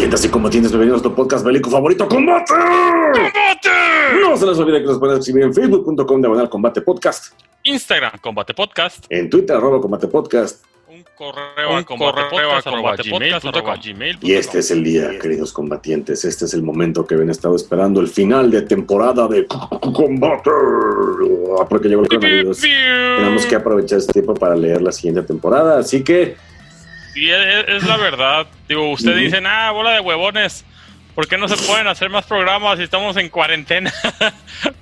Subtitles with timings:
[0.00, 2.54] Combatientes y combatientes, bienvenidos a tu podcast bélico favorito, ¡Combate!
[2.54, 3.68] ¡Combate!
[4.22, 7.34] No se les olvide que nos pueden escribir en facebook.com diagonal combate podcast,
[7.64, 9.04] Instagram, Combate Podcast.
[9.10, 10.64] en Twitter arroba combate podcast.
[10.88, 13.74] Un correo a combatepodcast.gmail.com
[14.22, 16.24] Y este es el día, queridos combatientes.
[16.24, 20.50] Este es el momento que habían estado esperando, el final de temporada de Combate.
[21.60, 22.62] Ah, Porque llegó el coronavirus.
[22.62, 25.78] Tenemos que aprovechar este tiempo para leer la siguiente temporada.
[25.80, 26.36] Así que,
[27.14, 28.46] Sí, es, es la verdad.
[28.68, 30.64] Digo, ustedes dicen, ah, bola de huevones.
[31.14, 33.92] ¿Por qué no se pueden hacer más programas si estamos en cuarentena?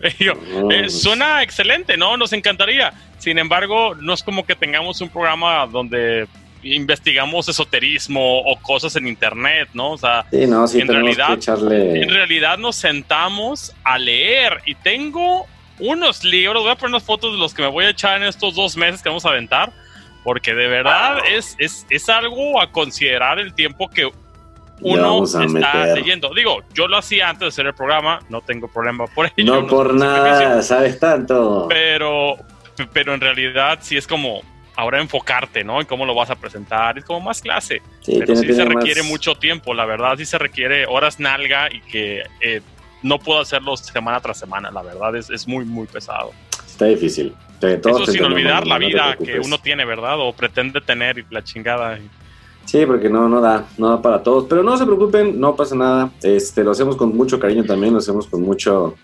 [0.01, 2.17] Eh, suena excelente, ¿no?
[2.17, 2.93] Nos encantaría.
[3.19, 6.27] Sin embargo, no es como que tengamos un programa donde
[6.63, 9.93] investigamos esoterismo o cosas en internet, ¿no?
[9.93, 12.03] O sea, sí, no, sí, En realidad- echarle.
[12.03, 15.47] en realidad nos sentamos a leer y tengo
[15.79, 18.29] unos libros, voy a poner unas fotos de los que me voy a echar en
[18.29, 19.73] estos dos meses que vamos a aventar,
[20.29, 24.11] porque de verdad es, es, es algo a considerar el tiempo que
[24.83, 25.97] uno está meter.
[25.97, 26.35] leyendo.
[26.35, 29.63] Digo, yo lo hacía antes de hacer el programa, no tengo problema por ello.
[29.63, 31.65] No por nada, sabes tanto.
[31.71, 32.37] Pero,
[32.93, 34.43] pero en realidad sí es como
[34.77, 35.81] ahora enfocarte, ¿no?
[35.81, 37.81] En cómo lo vas a presentar, es como más clase.
[38.01, 41.19] Sí, Pero tiene, sí se requiere más- mucho tiempo, la verdad, sí se requiere horas
[41.19, 42.61] nalga y que eh,
[43.03, 46.33] no puedo hacerlo semana tras semana, la verdad, es, es muy, muy pesado.
[46.79, 47.35] Está difícil.
[47.83, 50.15] Todos Eso sin olvidar la no vida que uno tiene, ¿verdad?
[50.21, 51.99] O pretende tener y la chingada.
[52.67, 54.45] Sí, porque no, no da, no da para todos.
[54.49, 56.11] Pero no se preocupen, no pasa nada.
[56.23, 58.95] Este, lo hacemos con mucho cariño también, lo hacemos con mucho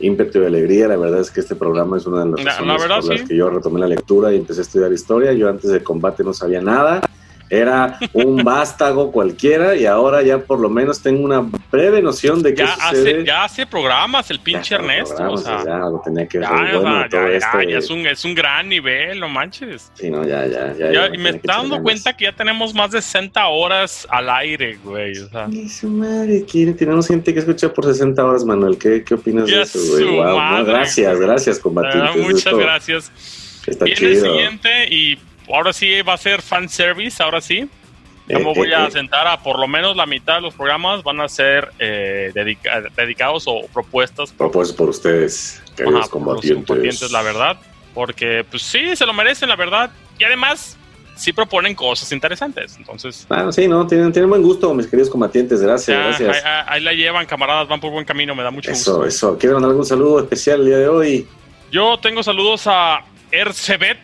[0.00, 0.88] ímpetu y alegría.
[0.88, 3.10] La verdad es que este programa es una de las La- razones la verdad, por
[3.12, 3.26] las sí.
[3.28, 5.32] que yo retomé la lectura y empecé a estudiar historia.
[5.32, 7.00] Yo antes de combate no sabía nada.
[7.50, 12.54] Era un vástago cualquiera y ahora ya por lo menos tengo una breve noción de
[12.54, 13.10] qué Ya sucede.
[13.10, 16.48] hace, ya hace programas el Ya pinche Ernesto, o sea, ya lo tenía que ya,
[16.78, 17.60] o bueno todo ya- esto.
[17.62, 19.90] ya- ya es, un, es un gran nivel, no manches.
[19.94, 20.92] Sí, no, ya, ya, ya.
[20.92, 24.06] Ya- ya y me que está dando cuenta que ya tenemos más de 60 horas
[24.10, 25.18] al aire, güey.
[25.18, 26.76] O sea, Ay, su madre, ¿quién?
[26.76, 28.78] Tenemos gente que escucha por 60 horas, Manuel.
[28.78, 30.04] ¿Qué, qué opinas de Ya eso, güey?
[30.04, 32.14] Wow, no, gracias, gracias, combatientes.
[32.14, 33.12] verdad, muchas Esto gracias.
[33.66, 34.32] Está Viene el chido.
[34.32, 35.18] siguiente y
[35.54, 37.68] ahora sí va a ser fan service, ahora sí.
[38.28, 40.54] Eh, me voy eh, a eh, sentar a por lo menos la mitad de los
[40.54, 46.10] programas van a ser eh, dedica- dedicados o propuestas por, Propuestos por ustedes, queridos ajá,
[46.10, 46.66] combatientes.
[46.66, 47.56] combatientes, la verdad.
[47.92, 49.90] Porque, pues sí, se lo merecen, la verdad.
[50.16, 50.76] Y además,
[51.16, 52.76] sí proponen cosas interesantes.
[52.78, 55.60] Entonces, Ah, sí, no, tienen, tienen buen gusto, mis queridos combatientes.
[55.60, 56.44] Gracias, ya, gracias.
[56.44, 59.06] ahí, ahí- la llevan, camaradas, van por buen camino, me da mucho Eso, gusto.
[59.08, 59.38] eso.
[59.38, 61.26] ¿Quieren mandar algún saludo especial el día de hoy?
[61.72, 63.02] Yo tengo saludos a
[63.32, 63.98] Ercebet.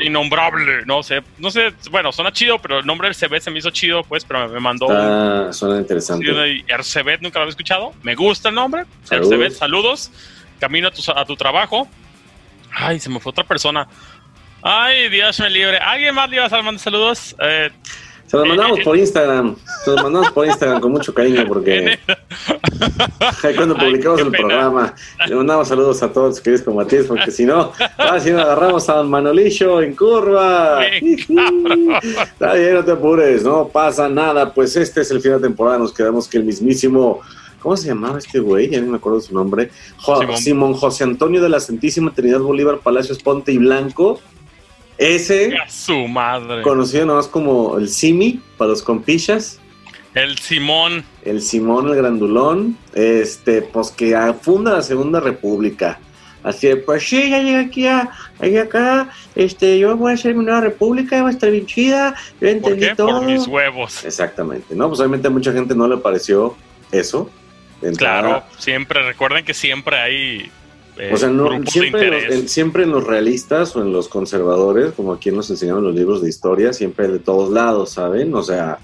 [0.00, 3.70] Innombrable, no sé, no sé, bueno, suena chido, pero el nombre Ercebet se me hizo
[3.70, 6.64] chido, pues, pero me mandó un Está, suena interesante.
[6.68, 7.92] Ercebet, nunca lo había escuchado.
[8.02, 8.84] Me gusta el nombre.
[9.04, 9.32] Saludos.
[9.32, 10.10] Ercebet, saludos.
[10.58, 11.88] Camino a tu, a tu trabajo.
[12.72, 13.88] Ay, se me fue otra persona.
[14.62, 15.78] Ay, Dios me libre.
[15.78, 17.34] ¿Alguien más le iba a mandando saludos?
[17.40, 17.70] Eh,
[18.30, 19.56] Se los mandamos por Instagram.
[19.84, 21.98] Se los mandamos por Instagram con mucho cariño porque
[23.56, 24.94] cuando publicamos el programa
[25.26, 28.88] le mandamos saludos a todos los queridos combatientes porque si no, ah, si no agarramos
[28.88, 30.84] a Don Manolillo en curva.
[30.86, 34.52] Está bien, no te apures, no pasa nada.
[34.54, 35.78] Pues este es el final de temporada.
[35.78, 37.20] Nos quedamos que el mismísimo.
[37.60, 38.70] ¿Cómo se llamaba este güey?
[38.70, 39.70] Ya no me acuerdo su nombre.
[39.98, 40.36] Jo- Simón.
[40.38, 44.20] Simón José Antonio de la Santísima Trinidad Bolívar Palacios Ponte y Blanco.
[45.00, 46.60] Ese, A su madre.
[46.62, 49.58] conocido nomás como el Simi para los compichas.
[50.14, 51.04] El Simón.
[51.24, 52.76] El Simón el Grandulón.
[52.94, 55.98] Este, pues que funda la Segunda República.
[56.42, 58.10] Así de, pues sí, ya llegué aquí a,
[58.40, 62.14] llegué acá, este, yo voy a hacer mi nueva república, va a estar bien chida,
[62.34, 62.94] yo ¿Por entendí qué?
[62.94, 63.18] todo.
[63.20, 64.06] Por mis huevos.
[64.06, 64.88] Exactamente, ¿no?
[64.88, 66.56] Pues obviamente a mucha gente no le pareció
[66.92, 67.30] eso.
[67.96, 69.02] Claro, siempre.
[69.02, 70.50] Recuerden que siempre hay
[71.00, 74.08] eh, O sea, no, siempre, en los, en, siempre en los realistas o en los
[74.08, 78.34] conservadores, como aquí nos enseñaron los libros de historia, siempre de todos lados, ¿saben?
[78.34, 78.78] O sea,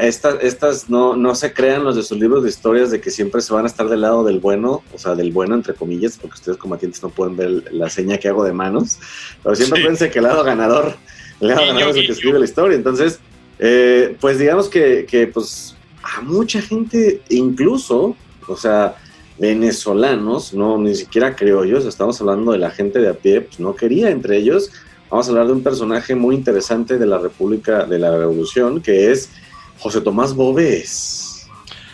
[0.00, 3.40] estas, estas no, no se crean los de sus libros de historias de que siempre
[3.40, 6.34] se van a estar del lado del bueno, o sea, del bueno entre comillas, porque
[6.34, 8.98] ustedes combatientes no pueden ver la seña que hago de manos,
[9.42, 9.82] pero siempre Sí.
[9.82, 10.96] acuérdense que el lado ganador,
[11.40, 12.76] el lado ganador es el que escribe la historia.
[12.76, 13.20] Entonces,
[13.60, 18.16] eh, pues digamos que, que, pues a mucha gente, incluso,
[18.48, 18.96] o sea,
[19.38, 23.74] venezolanos, no ni siquiera criollos, estamos hablando de la gente de a pie, pues no
[23.74, 24.70] quería entre ellos.
[25.10, 29.10] Vamos a hablar de un personaje muy interesante de la República, de la Revolución, que
[29.10, 29.30] es
[29.78, 31.46] José Tomás Bóves.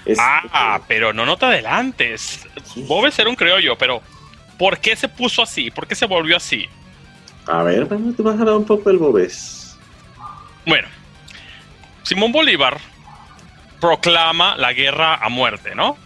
[0.05, 2.41] Es- Ah, pero no, no te adelantes.
[2.77, 4.03] Bobes era un criollo, pero
[4.59, 5.71] ¿por qué se puso así?
[5.71, 6.67] ¿Por qué se volvió así?
[7.47, 9.77] A ver, bueno, te vas a hablar un poco del Bóves.
[10.67, 10.89] Bueno,
[12.03, 12.79] Simón Bolívar
[13.81, 15.97] proclama la guerra a muerte, ¿no?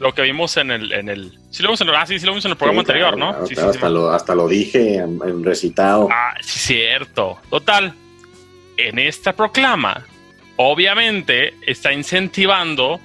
[0.00, 2.24] Lo que vimos en el, en el, sí lo vimos en el, ah, sí, sí
[2.26, 3.30] lo vimos en el programa Sí, claro, anterior, ¿no?
[3.32, 6.08] claro, Sí, claro, sí, hasta, lo, hasta lo dije en, en recitado.
[6.10, 7.38] Ah, cierto.
[7.50, 7.94] Total.
[8.76, 10.06] En esta proclama
[10.56, 13.00] obviamente está incentivando,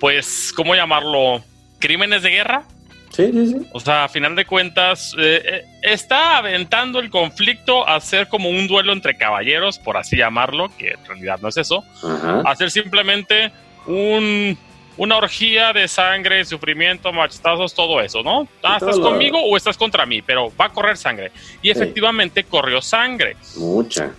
[0.00, 1.42] pues, ¿cómo llamarlo?
[1.78, 2.62] Crímenes de guerra.
[3.10, 3.66] Sí, sí, sí.
[3.72, 8.48] O sea, a final de cuentas, eh, eh, está aventando el conflicto a hacer como
[8.50, 11.82] un duelo entre caballeros, por así llamarlo, que en realidad no es eso.
[12.02, 12.42] Ajá.
[12.44, 13.52] Hacer simplemente
[13.86, 14.58] un,
[14.96, 18.48] una orgía de sangre, sufrimiento, machetazos, todo eso, ¿no?
[18.62, 20.22] Ah, ¿estás conmigo o estás contra mí?
[20.22, 21.32] Pero va a correr sangre.
[21.62, 23.36] Y efectivamente corrió sangre.
[23.56, 24.12] Mucha.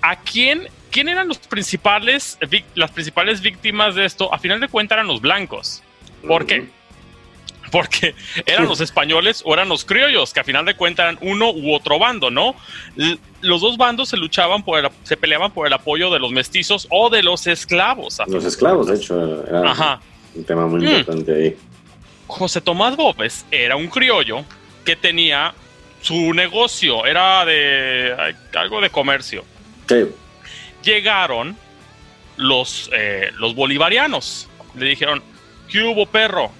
[0.00, 2.38] ¿A quién, quién eran los principales,
[2.74, 4.32] las principales víctimas de esto?
[4.32, 5.82] A final de cuentas eran los blancos.
[6.26, 6.66] ¿Por qué?
[7.74, 8.14] Porque
[8.46, 11.74] eran los españoles o eran los criollos, que a final de cuentas eran uno u
[11.74, 12.54] otro bando, ¿no?
[13.40, 16.86] Los dos bandos se luchaban por el, se peleaban por el apoyo de los mestizos
[16.88, 18.20] o de los esclavos.
[18.28, 20.00] Los esclavos, de hecho, era Ajá.
[20.36, 20.88] un tema muy Mm.
[20.88, 21.56] importante ahí.
[22.28, 24.44] José Tomás Bópez era un criollo
[24.84, 25.52] que tenía
[26.00, 29.44] su negocio, era de ay, algo de comercio.
[29.88, 30.04] Sí,
[30.84, 31.56] Llegaron
[32.36, 34.48] los, eh, los bolivarianos.
[34.76, 35.22] Le dijeron,
[35.68, 36.50] ¿qué hubo, perro?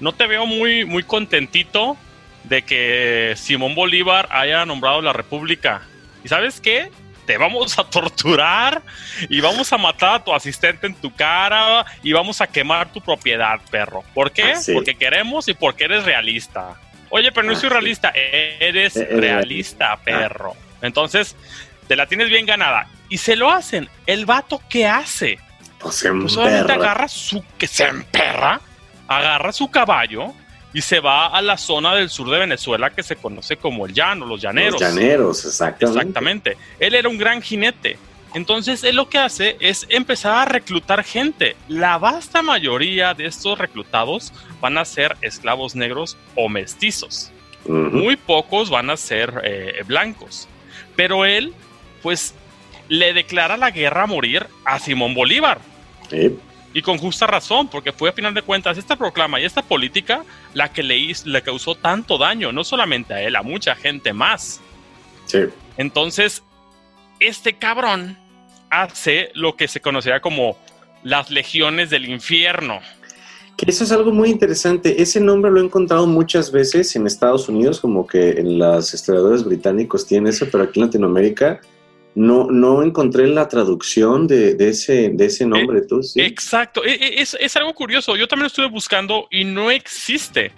[0.00, 1.96] No te veo muy, muy contentito
[2.44, 5.82] de que Simón Bolívar haya nombrado la república.
[6.24, 6.90] ¿Y sabes qué?
[7.26, 8.82] Te vamos a torturar
[9.28, 13.00] y vamos a matar a tu asistente en tu cara y vamos a quemar tu
[13.00, 14.04] propiedad, perro.
[14.14, 14.52] ¿Por qué?
[14.52, 14.72] Ah, sí.
[14.74, 16.74] Porque queremos y porque eres realista.
[17.08, 17.72] Oye, pero no Ah, soy sí.
[17.72, 18.10] realista.
[18.14, 20.54] Eres Eh, eh, realista, perro.
[20.82, 21.34] Entonces,
[21.88, 22.86] te la tienes bien ganada.
[23.08, 23.88] Y se lo hacen.
[24.06, 25.38] El vato, ¿qué hace?
[25.78, 27.44] pues se Pues solamente agarra su.
[27.58, 28.60] que se emperra,
[29.08, 30.32] agarra su caballo
[30.72, 33.94] y se va a la zona del sur de Venezuela que se conoce como el
[33.94, 34.80] llano, los llaneros.
[34.80, 36.00] Los llaneros, exactamente.
[36.00, 36.56] Exactamente.
[36.78, 37.98] Él era un gran jinete.
[38.34, 41.56] Entonces, él lo que hace es empezar a reclutar gente.
[41.68, 47.32] La vasta mayoría de estos reclutados van a ser esclavos negros o mestizos
[47.68, 50.48] muy pocos van a ser eh, blancos.
[50.94, 51.52] Pero él,
[52.02, 52.34] pues,
[52.88, 55.58] le declara la guerra a morir a Simón Bolívar.
[56.08, 56.38] Sí,
[56.76, 60.24] Y con justa razón, porque fue a final de cuentas esta proclama y esta política
[60.52, 64.12] la que le, hizo- le causó tanto daño, no solamente a él, a mucha gente
[64.12, 64.60] más.
[65.24, 65.38] sí.
[65.78, 66.42] Entonces,
[67.18, 68.18] este cabrón
[68.68, 70.58] hace lo que se conocería como
[71.02, 72.80] las legiones del infierno.
[73.56, 75.00] Que eso es algo muy interesante.
[75.00, 79.44] Ese nombre lo he encontrado muchas veces en Estados Unidos, como que en los historiadores
[79.44, 81.60] británicos tienen eso, pero aquí en Latinoamérica
[82.16, 85.82] no, no encontré la traducción de, de ese, de ese nombre.
[85.82, 86.22] ¿Tú sí?
[86.22, 88.16] Exacto, e- e- es, es algo curioso.
[88.16, 90.50] Yo también lo estuve buscando y no existe.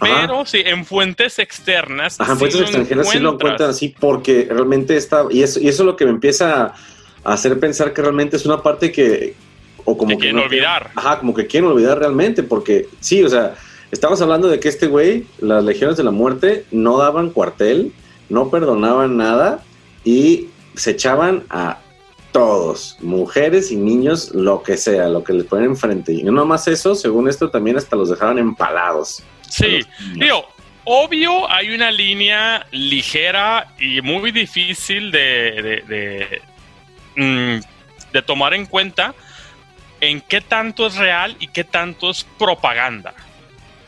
[0.00, 0.22] Ajá.
[0.22, 2.20] Pero sí, en fuentes externas.
[2.20, 5.84] Ajá, sí fuentes extranjeras sí lo encuentran así porque realmente está, y eso, y eso
[5.84, 6.74] es lo que me empieza
[7.22, 9.36] a hacer pensar que realmente es una parte que,
[9.84, 10.90] o como Que que, quieren no olvidar.
[10.96, 13.54] Ajá, como que quieren olvidar realmente, porque sí, o sea,
[13.92, 17.92] estamos hablando de que este güey, las legiones de la muerte, no daban cuartel,
[18.28, 19.62] no perdonaban nada
[20.04, 21.78] y se echaban a
[22.32, 26.12] todos, mujeres y niños, lo que sea, lo que les ponen enfrente.
[26.12, 29.22] Y no nomás eso, según esto, también hasta los dejaban empalados.
[29.48, 29.80] Sí,
[30.16, 30.48] digo,
[30.82, 36.42] obvio hay una línea ligera y muy difícil de, de,
[37.16, 39.14] de, mm, de tomar en cuenta
[40.00, 43.14] en qué tanto es real y qué tanto es propaganda.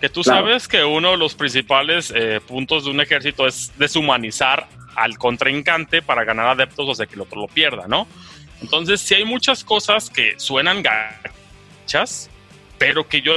[0.00, 0.46] Que tú Claro.
[0.46, 6.02] sabes que uno de los principales eh, puntos de un ejército es deshumanizar al contrincante
[6.02, 8.06] para ganar adeptos o sea que el otro lo pierda, ¿no?
[8.62, 12.30] Entonces, si hay muchas cosas que suenan gachas,
[12.78, 13.32] pero que yo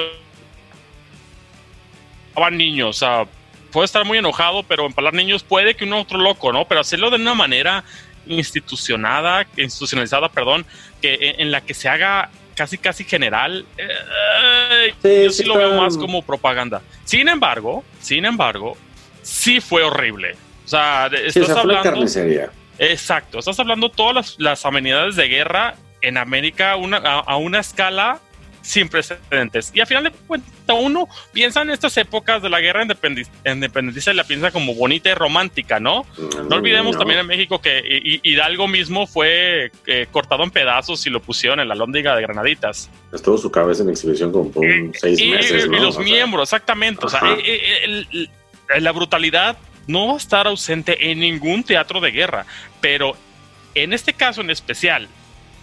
[2.30, 3.28] empalar niños, o sea,
[3.72, 6.66] puede estar muy enojado, pero empalar niños puede que uno otro loco, ¿no?
[6.66, 7.84] Pero hacerlo de una manera
[8.28, 10.66] institucionada, institucionalizada, perdón,
[11.02, 15.44] que en, en la que se haga casi casi general, eh, Sí, yo sí sí
[15.46, 16.82] lo veo más como propaganda.
[17.06, 18.78] Sin embargo, sin embargo,
[19.22, 20.36] sí fue horrible.
[20.70, 22.52] O sea, Sí, estás hablando carnicería.
[22.78, 27.60] Exacto, estás hablando todas las, las amenidades de guerra en América una- a, a una
[27.60, 28.20] escala
[28.62, 29.72] sin precedentes.
[29.74, 34.16] Y al final de cuentas, uno piensa en estas épocas de la guerra independentista y
[34.16, 36.06] la piensa como bonita y romántica, ¿no?
[36.48, 41.06] No olvidemos también en México que Hi- Hi- Hidalgo mismo fue eh, cortado en pedazos
[41.08, 42.92] y lo pusieron en la lóndiga de Granaditas.
[43.12, 45.78] Estuvo su cabeza en exhibición como por un seis y, meses, y ¿no?
[45.80, 47.06] los O sea, miembros, exactamente.
[47.06, 49.58] O sea, eh, eh, el- el- la brutalidad
[49.90, 52.46] no va a estar ausente en ningún teatro de guerra,
[52.80, 53.16] pero
[53.76, 55.08] en este caso en especial,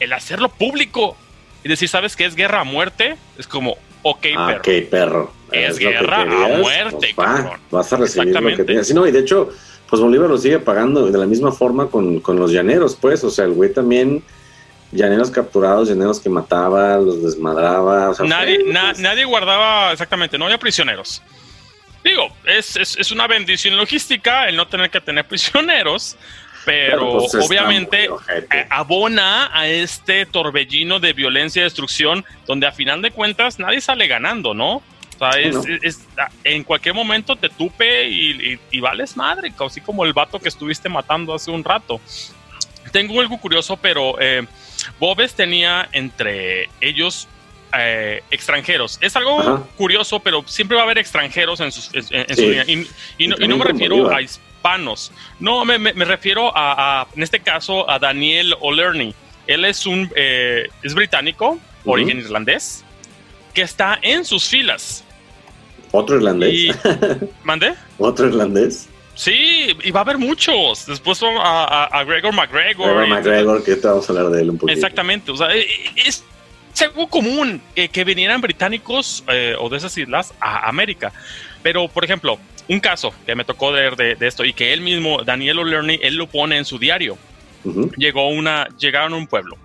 [0.00, 1.16] el hacerlo público
[1.64, 3.16] y decir, ¿sabes qué es guerra a muerte?
[3.38, 5.32] Es como, ok, Ah, pero ok, perro.
[5.52, 7.60] Es que guerra a querías, muerte, pues, va, cabrón.
[7.70, 8.88] Vas a recibir lo que tienes.
[8.88, 9.48] Sí, no, y de hecho,
[9.88, 13.22] pues Bolívar lo sigue pagando de la misma forma con, con los llaneros, pues.
[13.22, 14.24] O sea, el güey también,
[14.90, 18.10] llaneros capturados, llaneros que mataba, los desmadraba.
[18.10, 21.22] O sea, nadie, fue, na- pues, nadie guardaba exactamente, no había prisioneros.
[22.06, 26.16] Digo, es, es, es una bendición logística el no tener que tener prisioneros,
[26.64, 33.02] pero pues, obviamente eh, abona a este torbellino de violencia y destrucción donde a final
[33.02, 34.76] de cuentas nadie sale ganando, ¿no?
[34.76, 35.62] O sea, es, No.
[35.62, 36.00] es- es-
[36.44, 40.48] en cualquier momento te tupe y, y- y vales madre, así como el vato que
[40.48, 42.00] estuviste matando hace un rato.
[42.92, 44.46] Tengo algo curioso, pero eh,
[45.00, 47.26] Bobes tenía entre ellos
[47.80, 48.98] eh, extranjeros.
[49.00, 49.62] Es algo Ajá.
[49.76, 52.88] curioso, pero siempre va a haber extranjeros en, sus, en, en su Sí.
[53.18, 55.12] Y, y no, y no También me refiero a hispanos.
[55.40, 59.14] No, me, me- me refiero a, a, en este caso, a Daniel O'Leary.
[59.46, 61.50] Él es un eh, es británico,
[61.82, 61.92] Ujú.
[61.92, 62.84] origen irlandés,
[63.54, 65.04] que está en sus filas.
[65.92, 66.52] Otro irlandés.
[66.52, 66.70] Y,
[67.44, 67.74] ¿Mande?
[67.98, 68.88] Otro irlandés.
[69.14, 70.84] Sí, y va a haber muchos.
[70.84, 71.28] Después a,
[71.64, 73.06] a- a Gregor McGregor.
[73.08, 74.76] McGregor, que te vamos a hablar de él un poquito.
[74.76, 76.22] Exactamente, o sea, e- e- es,
[76.76, 81.12] es algo común eh, que vinieran británicos eh, o de esas islas a América.
[81.62, 84.80] Pero, por ejemplo, un caso que me tocó leer de, de esto y que él
[84.82, 87.16] mismo, Daniel O'Leary, él lo pone en su diario.
[87.64, 89.56] Ujú, Llegó una, llegaron a un pueblo.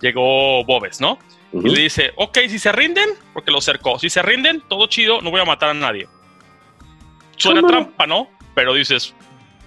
[0.00, 1.18] Llegó Bobes, ¿no?
[1.52, 1.66] ujú.
[1.66, 5.20] Y le dice, ok, si se rinden, porque lo cercó, si se rinden, todo chido,
[5.22, 6.06] no voy a matar a nadie.
[7.36, 7.72] Suena ¿Cómo?
[7.72, 8.28] trampa, ¿no?
[8.54, 9.14] Pero dices,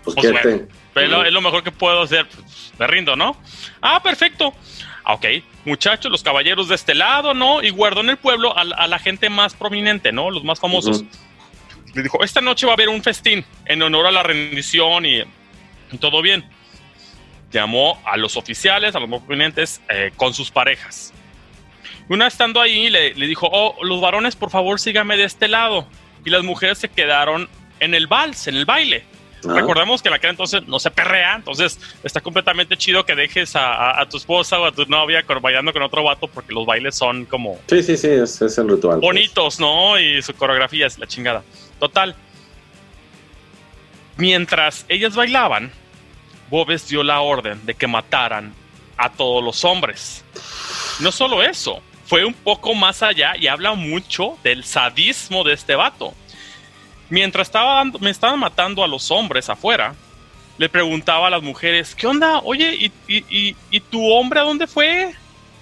[0.04, 0.58] Pues, pues, ¿qué bueno.
[0.68, 1.28] te- pero es lo- Ujú.
[1.28, 2.28] es lo mejor que puedo hacer.
[2.28, 3.36] Pues, me rindo, ¿no?
[3.82, 4.54] Ah, perfecto.
[5.10, 5.26] Ah, Ok,
[5.66, 7.64] muchachos, los caballeros de este lado, ¿no?
[7.64, 10.30] Y guardó en el pueblo a, la- a la gente más prominente, ¿no?
[10.30, 11.04] Los más famosos.
[11.96, 15.22] Le dijo, esta noche va a haber un festín en honor a la rendición y,
[15.92, 16.48] y todo bien.
[17.52, 21.12] Llamó a los oficiales, a los más prominentes, eh, con sus parejas.
[22.08, 25.88] Una estando ahí le, le dijo, oh, los varones, por favor, síganme de este lado.
[26.24, 27.50] Y las mujeres se quedaron
[27.80, 29.06] en el vals, en el baile.
[29.48, 33.56] Ah, Recordemos que en aquel entonces no se perrea, entonces está completamente chido que dejes
[33.56, 36.54] a, a- a tu esposa o a tu novia con- bailando con otro vato porque
[36.54, 39.00] los bailes son como Sí, sí, sí, es, es el ritual.
[39.00, 39.08] pues.
[39.08, 39.98] bonitos, ¿no?
[40.00, 41.44] Y su coreografía es la chingada.
[41.80, 42.16] Total.
[44.18, 45.72] Mientras ellas bailaban,
[46.50, 48.54] Bobes dio la orden de que mataran
[48.98, 50.26] a todos los hombres.
[51.00, 55.76] No solo eso, fue un poco más allá y habla mucho del sadismo de este
[55.76, 56.14] vato.
[57.10, 59.96] Mientras estaba me estaban matando a los hombres afuera,
[60.58, 62.40] le preguntaba a las mujeres, ¿qué onda?
[62.40, 65.16] Oye, ¿y, y, y- y tu hombre a dónde fue?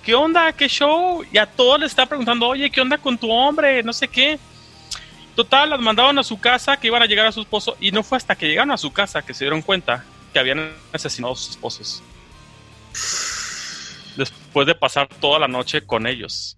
[0.03, 0.51] ¿Qué onda?
[0.53, 1.23] ¿Qué show?
[1.31, 3.83] Y a todos les está preguntando, oye, ¿qué onda con tu hombre?
[3.83, 4.39] No sé qué.
[5.35, 8.01] Total, las mandaron a su casa, que iban a llegar a su esposo, y no
[8.03, 11.35] fue hasta que llegaron a su casa que se dieron cuenta que habían asesinado a
[11.37, 12.01] sus esposos.
[14.15, 16.57] Después de pasar toda la noche con ellos.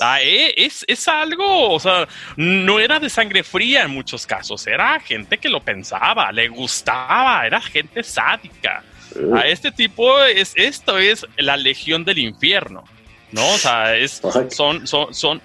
[0.00, 4.66] Ah, eh, es, es algo, o sea, no era de sangre fría en muchos casos,
[4.66, 8.82] era gente que lo pensaba, le gustaba, era gente sádica.
[9.14, 12.84] Uh, A este tipo es esto es la legión del infierno,
[13.32, 13.46] ¿no?
[13.48, 15.42] O sea, es son son son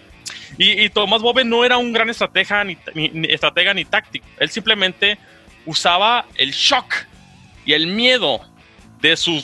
[0.58, 4.26] y, y Tomás Bobe no era un gran estratega ni, ni- ni estratega ni táctico.
[4.40, 5.18] Él simplemente
[5.66, 6.94] usaba el shock
[7.66, 8.40] y el miedo
[9.02, 9.44] de su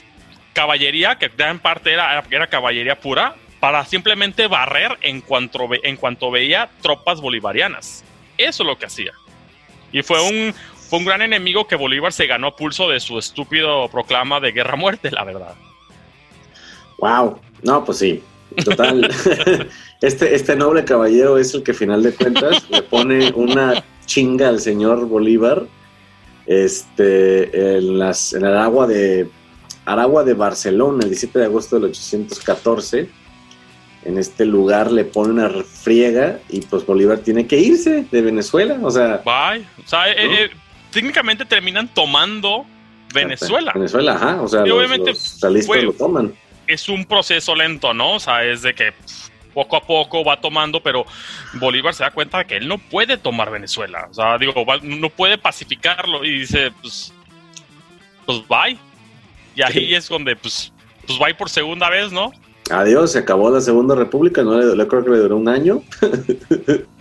[0.53, 5.95] caballería, que en parte era, era caballería pura, para simplemente barrer en cuanto, ve- en
[5.95, 8.03] cuanto veía tropas bolivarianas.
[8.37, 9.13] Eso es lo que hacía.
[9.93, 10.53] Y fue un,
[10.89, 14.51] fue un gran enemigo que Bolívar se ganó a pulso de su estúpido proclama de
[14.51, 15.53] guerra-muerte, la verdad.
[16.97, 17.39] Wow.
[17.61, 18.23] No, pues sí.
[18.65, 19.09] Total.
[20.01, 24.59] este, este noble caballero es el que, final de cuentas, le pone una chinga al
[24.59, 25.63] señor Bolívar
[26.47, 29.29] este, en, las, en el agua de
[29.85, 33.20] Aragua de Barcelona, el 17 de agosto del 814.
[34.03, 38.77] En este lugar le pone una friega y pues Bolívar tiene que irse de Venezuela.
[38.81, 39.65] O sea, Bye.
[39.84, 40.34] O sea, eh, ¿No?
[40.34, 40.51] eh,
[40.91, 42.65] técnicamente terminan tomando
[43.13, 43.72] Venezuela.
[43.74, 44.41] Venezuela, ajá.
[44.41, 46.34] O sea, Y obviamente los fue- lo toman.
[46.65, 48.13] es un proceso lento, ¿no?
[48.15, 48.91] O sea, es de que
[49.53, 51.05] poco a poco va tomando, pero
[51.53, 54.08] Bolívar se da cuenta de que él no puede tomar Venezuela.
[54.10, 57.13] O sea, digo, va- no puede pacificarlo y dice, pues,
[58.25, 58.77] pues bye.
[59.55, 59.93] Y ahí Sí.
[59.93, 60.72] es donde, pues,
[61.05, 62.31] pues bye por segunda vez, ¿no?
[62.71, 64.43] Adiós, se acabó la Segunda República.
[64.43, 65.81] No le, le creo que le duró un año.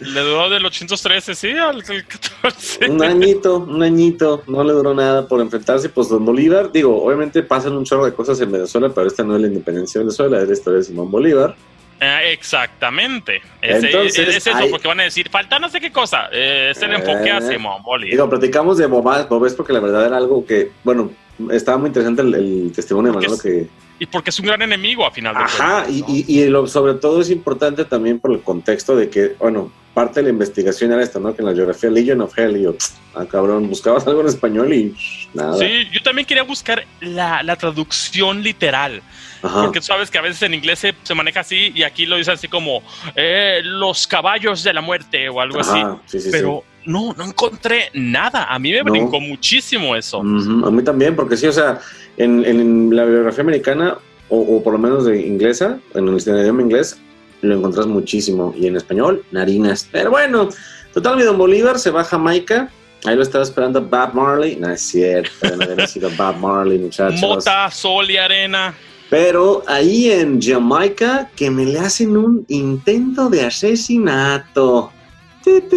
[0.01, 2.91] Le duró del 813, sí, al, al 14.
[2.91, 7.43] un añito, un añito, no le duró nada por enfrentarse, pues don Bolívar, digo, obviamente
[7.43, 10.41] pasan un chorro de cosas en Venezuela, pero esta no es la independencia de Venezuela,
[10.41, 11.55] es la historia de Simón Bolívar.
[12.01, 13.43] Eh, exactamente.
[13.61, 16.29] Ese- Entonces, es eso, hay- porque van a decir, falta no sé qué cosa.
[16.33, 18.11] Eh, es el enfoque a Eh, Simón Bolívar.
[18.13, 21.11] Digo, platicamos de Bobás, Bobés porque la verdad era algo que, bueno,
[21.51, 23.69] estaba muy interesante el, el testimonio de Manolo que...
[24.01, 25.95] Y porque es un gran enemigo a final de Ajá, cuentas.
[25.95, 26.07] y, ¿no?
[26.09, 30.21] y, y lo, sobre todo es importante también por el contexto de que, bueno, parte
[30.21, 31.35] de la investigación era esta, ¿no?
[31.35, 32.75] Que en la geografía Legion of Hell, y yo,
[33.15, 34.95] ah, cabrón, buscabas algo en español y
[35.35, 35.59] nada.
[35.59, 39.03] Sí, yo también quería buscar la, la traducción literal,
[39.43, 39.61] Ajá.
[39.65, 42.17] porque tú sabes que a veces en inglés se, se maneja así y aquí lo
[42.17, 42.83] dice así como
[43.15, 45.79] eh, los caballos de la muerte o algo así.
[45.79, 46.29] Ajá, sí, sí, sí.
[46.33, 48.45] Pero no, no encontré nada.
[48.45, 48.91] A mí me No.
[48.93, 50.21] brincó muchísimo eso.
[50.21, 51.79] Ujú, A mí también, porque sí, o sea,
[52.17, 53.99] en, en la bibliografía americana,
[54.29, 56.99] o, o por lo menos de inglesa, en el idioma inglés,
[57.43, 58.55] lo encontrás muchísimo.
[58.57, 59.89] Y en español, narinas.
[59.91, 60.49] Pero bueno,
[60.93, 62.71] total, mi don Bolívar se va a Jamaica.
[63.07, 64.57] Ahí lo estaba esperando Bob Marley.
[64.57, 67.21] No es cierto, no había sido Bob Marley, muchachos.
[67.21, 68.75] Mota, sol y arena.
[69.09, 74.93] Pero ahí en Jamaica, que me le hacen un intento de asesinato.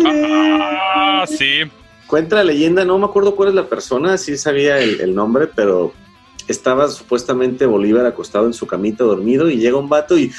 [0.06, 1.62] Ah, sí.
[2.06, 5.48] Cuenta la leyenda, no me acuerdo cuál es la persona, sí sabía el, el nombre,
[5.48, 5.94] pero
[6.48, 10.32] estaba supuestamente Bolívar acostado en su camita dormido y llega un vato y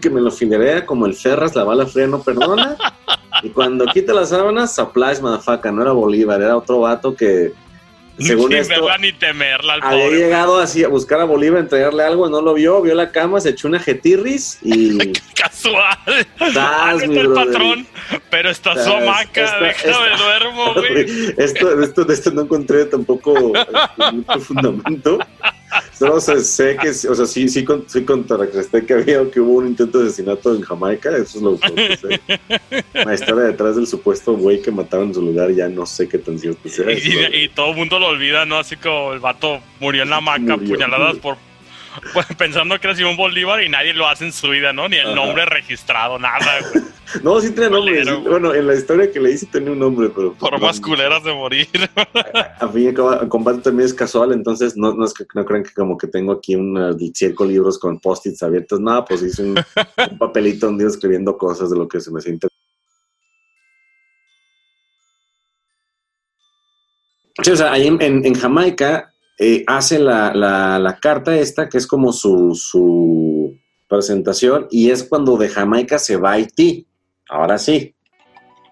[0.00, 2.76] que me lo filerea como el Ferras, la bala fría no perdona.
[3.42, 7.52] Y cuando quita las sábanas, supplies, motherfucker, no era Bolívar, era otro vato que,
[8.18, 10.18] según Sin esto, ni temerla al había pobre.
[10.18, 13.50] llegado así a buscar a Bolívar, entregarle algo, no lo vio, vio la cama, se
[13.50, 14.98] echó una jetirris y...
[15.34, 15.96] Casual.
[16.56, 17.86] Ah, no está el patrón,
[18.30, 19.44] pero está su hamaca.
[19.44, 21.34] esta- Déjame esta- duermo, güey.
[21.38, 25.18] esto, esto, de esto no encontré tampoco este,
[25.72, 25.96] mucho fundamento.
[25.98, 29.54] Solo sé, sé que, o sea, sí, sí, con, sí contrarresté que había que hubo
[29.58, 32.20] un intento de asesinato en Jamaica, eso es lo que sé.
[33.04, 36.18] La historia detrás del supuesto güey que mataron en su lugar ya no sé qué
[36.18, 36.90] tan cierto sea.
[36.92, 38.58] Y, y- y todo el mundo lo olvida, ¿no?
[38.58, 40.74] Así como el vato murió en la hamaca, Murió.
[40.74, 41.36] puñaladas por.
[42.12, 44.88] pues, Pensando que era Simón Bolívar y nadie lo hace en su vida, ¿no?
[44.88, 45.14] Ni el Ajá.
[45.14, 46.84] nombre registrado, nada, güey.
[47.22, 48.02] No, sí tenía nombre.
[48.06, 48.10] Sí.
[48.26, 50.30] bueno, en la historia que leí sí tenía un nombre, pero...
[50.32, 51.68] pues, Formas no, culeras de morir.
[52.58, 55.26] A fin y al cabo, el combate también es casual, entonces no, no es que
[55.34, 58.80] no crean que como que tengo aquí un circo libros con post-its abiertos.
[58.80, 59.58] Nada, pues hice un,
[60.10, 62.48] un papelito iba escribiendo cosas de lo que se me siente.
[67.42, 69.11] Sí, o sea, ahí en, en- en Jamaica
[69.44, 73.56] eh, hace la, la- la carta esta, que es como su, su
[73.88, 76.86] presentación, y es cuando de Jamaica se va a Haití.
[77.28, 77.94] Ahora sí.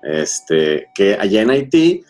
[0.02, 2.02] Este, que allá en Haití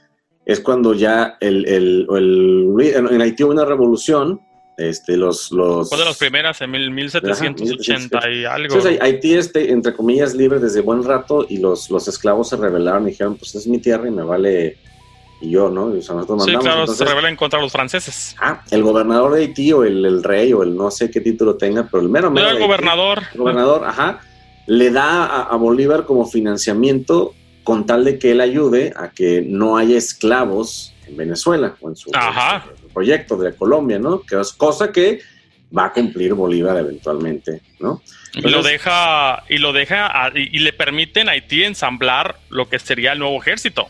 [0.47, 4.41] es cuando ya el, el- el- en, Haití hubo una revolución.
[4.77, 8.77] Este, los, los, Fue de las primeras en mil- 1780 y algo.
[9.01, 13.11] Haití, este, entre comillas, libre desde buen rato y los, los esclavos se rebelaron y
[13.11, 14.79] dijeron, pues es mi tierra y me vale
[15.41, 15.95] y yo, ¿no?
[15.95, 16.65] Y, o sea, nosotros Sí, mandamos.
[16.65, 18.37] claro, Entonces, se rebelan contra los franceses.
[18.41, 21.57] ah, el gobernador de Haití o el, el rey o el no sé qué título
[21.57, 23.23] tenga, pero el mero mero el Haití, gobernador.
[23.33, 24.21] el gobernador, ajá,
[24.67, 29.43] le da a, a Bolívar como financiamiento con tal de que él ayude a que
[29.47, 32.65] no haya esclavos en Venezuela o en su, Ajá.
[32.71, 34.23] en su proyecto de Colombia, ¿no?
[34.23, 35.21] Que es cosa que
[35.77, 38.03] va a cumplir Bolívar eventualmente, ¿no?
[38.35, 42.69] Y lo deja, y lo deja, a- y, y le permiten a Haití ensamblar lo
[42.69, 43.89] que sería el nuevo ejército.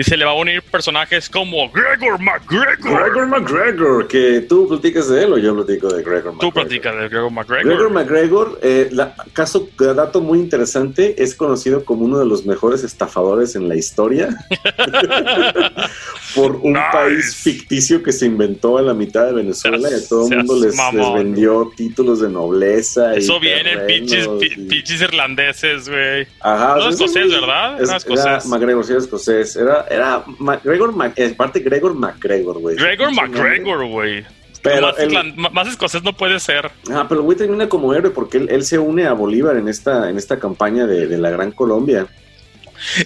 [0.00, 3.02] Y se le va a unir personajes como Gregor McGregor.
[3.04, 6.52] Gregor McGregor, que tú platicas de él o yo platico de Gregor Tú McGregor.
[6.54, 7.66] platicas de Gregor McGregor.
[7.66, 12.82] Gregor McGregor, eh, la- caso, dato muy interesante, es conocido como uno de los mejores
[12.82, 14.30] estafadores en la historia
[16.34, 16.84] por un Nice.
[16.92, 20.56] país ficticio que se inventó a la mitad de Venezuela y a todo el mundo
[20.64, 20.76] les,
[21.14, 23.14] vendió títulos de nobleza.
[23.16, 26.26] y Eso viene en pinches, y- pinches irlandeses, güey.
[26.40, 27.82] Ajá, No es escocés, ¿verdad?
[27.82, 28.24] Es, escocés.
[28.26, 29.56] Era McGregor, sí, era escocés.
[29.56, 32.76] Era, era McGregor, eh, aparte Gregor McGregor, güey.
[32.76, 33.12] Gregor.
[33.12, 34.24] McGregor, güey.
[34.62, 36.70] Pero más, él- irlan- más escocés no puede ser.
[36.92, 39.68] Ah, pero el güey termina como héroe porque él, él se une a Bolívar en
[39.68, 42.06] esta, en esta campaña de, de la Gran Colombia.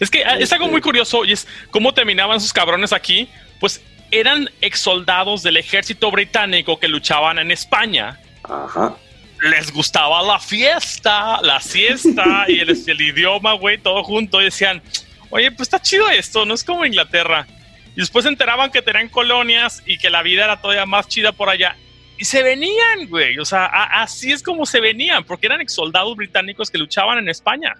[0.00, 3.28] Es que ah, es algo Este- muy curioso y es cómo terminaban sus cabrones aquí.
[3.60, 8.20] Pues eran ex soldados del ejército británico que luchaban en España.
[8.42, 8.94] Ajá.
[9.50, 14.40] Les gustaba la fiesta, la siesta y el, el idioma, güey, todo junto.
[14.40, 14.82] Y decían,
[15.34, 17.46] oye, pues está chido esto, no es como Inglaterra.
[17.96, 21.32] Y después se enteraban que tenían colonias y que la vida era todavía más chida
[21.32, 21.76] por allá.
[22.18, 23.38] Y se venían, güey.
[23.38, 27.18] O sea, a- así es como se venían, porque eran ex soldados británicos que luchaban
[27.18, 27.74] en España.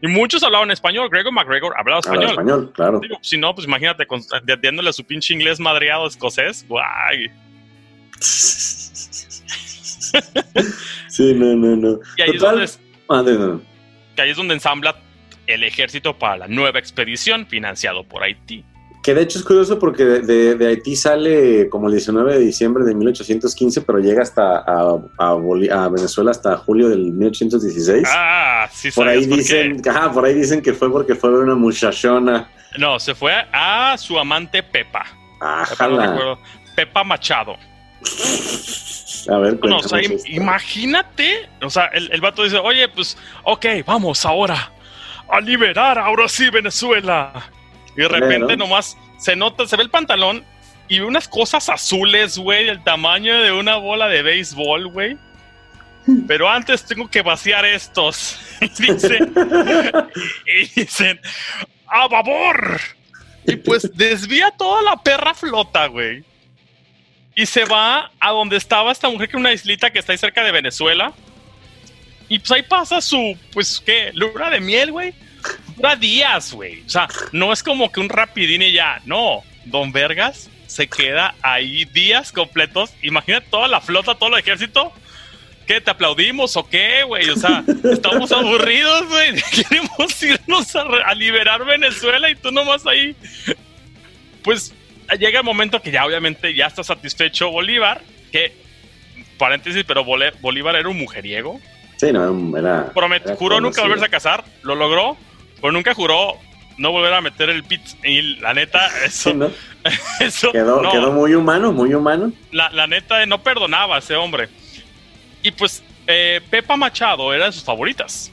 [0.00, 1.08] Y muchos hablaban español.
[1.10, 2.30] Gregor McGregor hablaba Habla español.
[2.30, 3.00] español, claro.
[3.00, 4.04] Digo, si no, pues imagínate,
[4.62, 6.64] dándole a su pinche inglés madreado escocés.
[6.68, 7.30] Guay.
[11.08, 11.98] Sí, no, no, no.
[12.16, 12.72] Y ahí es, Total- donde,
[13.08, 13.62] Ah, no, no.
[14.16, 14.96] que ahí es donde ensambla
[15.46, 18.64] el ejército para la nueva expedición financiado por Haití.
[19.02, 22.38] Que de hecho es curioso porque de, de- de Haití sale como el 19 de
[22.38, 28.04] diciembre de 1815, pero llega hasta a, a Boli- a Venezuela hasta julio del 1816.
[28.08, 31.56] Ah, sí, por ahí por dicen, ajá, por ahí dicen que fue porque fue una
[31.56, 32.48] muchachona.
[32.78, 35.04] No, se fue a su amante Pepa.
[35.40, 35.64] No
[35.98, 36.38] recuerdo.
[36.76, 37.56] Pepa Machado.
[39.30, 41.48] A ver, No, o sea, imagínate.
[41.62, 44.72] O sea, el, el vato dice, oye, pues, ok, vamos ahora
[45.32, 47.32] a liberar ahora sí Venezuela.
[47.96, 50.44] Y de repente nomás se nota, se ve el pantalón
[50.88, 55.16] y ve unas cosas azules, güey, del tamaño de una bola de béisbol, güey.
[56.28, 58.38] Pero antes tengo que vaciar estos.
[58.60, 59.20] Y dice,
[60.46, 61.18] y dicen,
[61.86, 62.80] a babor.
[63.46, 66.24] Y pues desvía toda la perra flota, güey.
[67.34, 70.18] Y se va a donde estaba esta mujer, que es una islita que está ahí
[70.18, 71.14] cerca de Venezuela.
[72.28, 74.10] Y pues ahí pasa su, pues, ¿qué?
[74.14, 75.14] Luna de miel, güey.
[75.76, 76.82] Dura días, güey.
[76.86, 79.00] O sea, no es como que un rapidín y ya.
[79.04, 82.90] No, Don Vergas se queda ahí días completos.
[83.02, 84.92] Imagínate toda la flota, todo el ejército.
[85.66, 85.80] ¿Qué?
[85.80, 87.28] ¿Te aplaudimos o qué, güey?
[87.28, 89.34] O sea, estamos aburridos, güey.
[89.68, 93.14] Queremos irnos a, liberar Venezuela y tú nomás ahí.
[94.42, 94.74] Pues
[95.18, 98.52] llega el momento que ya obviamente ya está satisfecho Bolívar, que,
[99.38, 101.60] paréntesis, pero Bolívar era un mujeriego.
[102.02, 102.92] Sí, no, era.
[102.92, 105.16] Promet- era juró nunca volverse a casar, lo logró,
[105.60, 106.36] pero nunca juró
[106.76, 107.80] no volver a meter el pit.
[108.02, 109.48] Y la neta, eso, Sí, ¿no?
[110.18, 112.32] eso Quedó, no, quedó muy humano, muy humano.
[112.50, 114.48] la, la neta no perdonaba a ese hombre.
[115.44, 118.32] Y pues eh, Pepa Machado era de sus favoritas.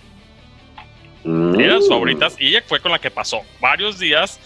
[1.24, 1.60] Mm.
[1.60, 4.40] Era de sus favoritas y ella fue con la que pasó varios días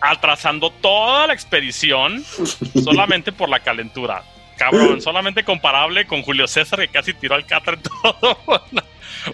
[0.00, 2.24] atrasando toda la expedición
[2.82, 4.22] solamente por la calentura.
[4.56, 8.84] Cabrón, solamente comparable con Julio César que casi tiró al catra en todo por la,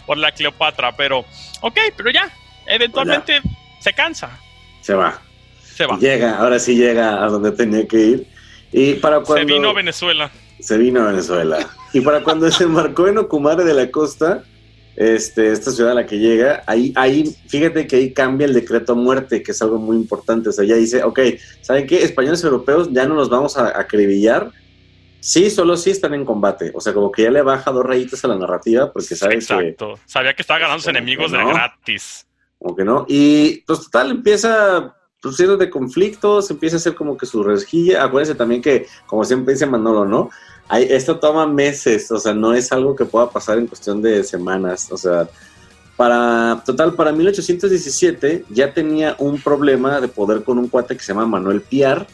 [0.07, 0.97] por la Cleopatra.
[0.97, 1.25] Pero,
[1.61, 2.31] ok, pero ya,
[2.67, 3.41] eventualmente
[3.81, 4.39] se cansa,
[4.81, 5.21] Se va.
[5.75, 5.99] se va.
[5.99, 8.27] Llega, ahora sí llega a donde tenía que ir.
[8.73, 9.47] Y para cuando.
[9.47, 10.31] Se vino a Venezuela.
[10.61, 11.59] Se vino a Venezuela.
[11.93, 14.45] Y para cuando desembarcó en Ocumare de la Costa,
[14.97, 18.93] este, esta ciudad a la que llega, ahí, ahí, fíjate que ahí cambia el decreto
[18.93, 20.51] a muerte, que es algo muy importante.
[20.51, 21.21] O sea, ya dice, ok,
[21.63, 22.03] ¿saben qué?
[22.03, 24.51] Españoles europeos ya no los vamos a acribillar.
[25.21, 26.73] Sí, solo sí están en combate.
[26.75, 29.41] O sea, como que ya le baja dos rayitas a la narrativa, porque sabe que,
[29.41, 29.99] Exacto.
[30.07, 32.27] Sabía que estaba ganando sus que enemigos de gratis.
[32.59, 33.05] como que no.
[33.09, 38.05] Y pues total, empieza pues lleno de conflictos, empieza a hacer como que su resquilla.
[38.05, 40.31] Acuérdense también que, como siempre dice Manolo, ¿no?
[40.69, 44.25] Hay, esto toma meses, o sea, no es algo que pueda pasar en cuestión de
[44.25, 44.91] semanas.
[44.91, 45.29] O sea,
[45.97, 51.13] para, total, para 1817 ya tenía un problema de poder con un cuate que se
[51.13, 52.07] llama Manuel Piar,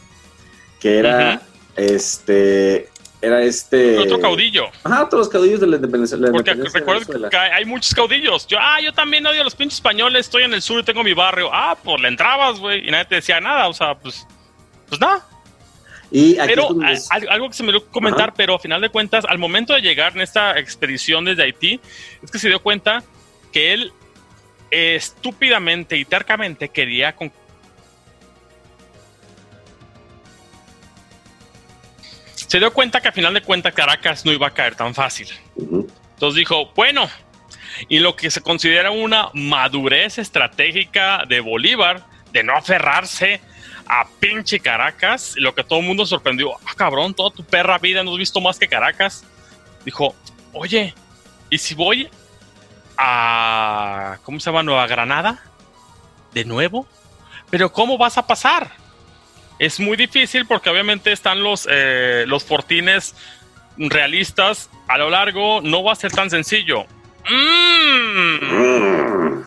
[0.79, 1.41] que era
[1.77, 2.89] este,
[3.21, 3.97] era este...
[3.97, 4.65] Otro caudillo.
[4.83, 7.29] Ajá, todos los caudillos de la independencia, Porque Venezuela.
[7.29, 8.45] que hay muchos caudillos.
[8.47, 11.03] Yo, ah, yo también odio a los pinches españoles, estoy en el sur y tengo
[11.03, 11.49] mi barrio.
[11.51, 14.25] Ah, pues le entrabas, güey, y nadie te decía nada, o sea, pues,
[14.87, 15.25] pues nada.
[16.09, 18.33] Y aquí Pero es algo que se me dio comentar, Ajá.
[18.37, 21.81] pero a final de cuentas, al momento de llegar en esta expedición desde Haití,
[22.23, 23.03] es que se dio cuenta
[23.51, 23.91] que él
[24.71, 27.31] eh, estúpidamente y tercamente quería con-
[32.47, 35.27] se dio cuenta que a final de cuentas Caracas no iba a caer tan fácil.
[35.57, 37.09] Entonces dijo, bueno,
[37.89, 43.41] y lo que se considera una madurez estratégica de Bolívar, de no aferrarse
[43.85, 48.03] a pinche Caracas, lo que todo el mundo sorprendió, ah, cabrón, toda tu perra vida
[48.03, 49.23] no has visto más que Caracas.
[49.85, 50.15] Dijo,
[50.53, 50.93] oye,
[51.49, 52.09] ¿y si voy
[52.97, 54.63] a, ¿cómo se llama?
[54.63, 55.43] Nueva Granada?
[56.33, 56.87] ¿De nuevo?
[57.49, 58.71] Pero ¿cómo vas a pasar?
[59.59, 63.15] Es muy difícil porque obviamente están los, eh, los fortines
[63.77, 66.85] realistas a lo largo, no va a ser tan sencillo.
[67.29, 69.41] Mm.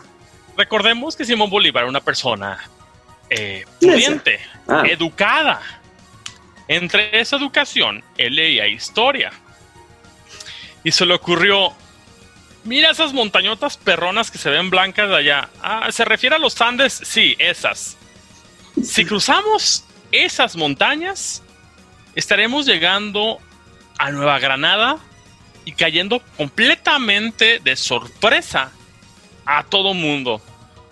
[0.57, 2.59] Recordemos que Simón Bolívar era una persona
[3.29, 5.61] eh, pudiente, Ah, educada.
[6.67, 9.31] Entre esa educación, él leía historia.
[10.83, 11.73] Y se le ocurrió,
[12.63, 15.49] mira esas montañotas perronas que se ven blancas de allá.
[15.61, 17.01] Ah, ¿se refiere a los Andes?
[17.03, 17.97] Sí, esas.
[18.81, 21.43] Si cruzamos esas montañas,
[22.15, 23.39] estaremos llegando
[23.97, 24.97] a Nueva Granada
[25.65, 28.71] y cayendo completamente de sorpresa
[29.45, 30.41] a todo mundo.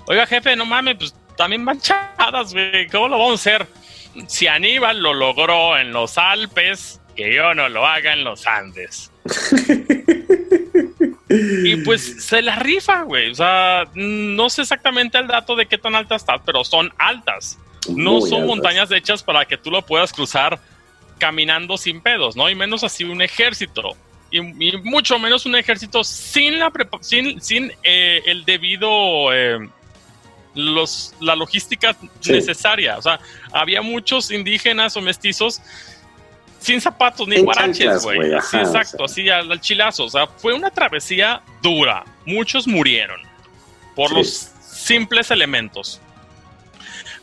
[0.06, 2.88] Oiga, jefe, no mames, pues también manchadas, güey.
[2.88, 3.68] ¿Cómo lo vamos a hacer?
[4.28, 9.12] Si Aníbal lo logró en los Alpes, que yo no lo haga en los Andes.
[11.30, 13.32] y pues se la rifa, güey.
[13.32, 17.58] O sea, no sé exactamente el dato de qué tan altas están, pero son altas.
[17.96, 18.48] No son altas.
[18.48, 20.60] montañas hechas para que tú lo puedas cruzar
[21.18, 22.50] caminando sin pedos, ¿no?
[22.50, 23.96] Y menos así un ejército.
[24.32, 26.72] Y, y mucho menos un ejército sin la
[27.02, 29.68] sin, sin eh, el debido eh,
[30.56, 32.34] los la logística Sí.
[32.34, 32.98] necesaria.
[32.98, 33.20] O sea,
[33.52, 35.62] había muchos indígenas o mestizos
[36.60, 38.20] sin zapatos ni En guaraches, güey.
[38.42, 39.24] Sí, exacto, o sea.
[39.24, 40.06] así al, al chilazo.
[40.06, 42.04] O sea, fue una travesía dura.
[42.26, 43.22] Muchos murieron
[43.96, 44.16] por Sí.
[44.16, 46.00] los simples elementos.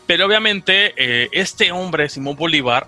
[0.06, 2.86] Pero obviamente eh, este hombre, Simón Bolívar,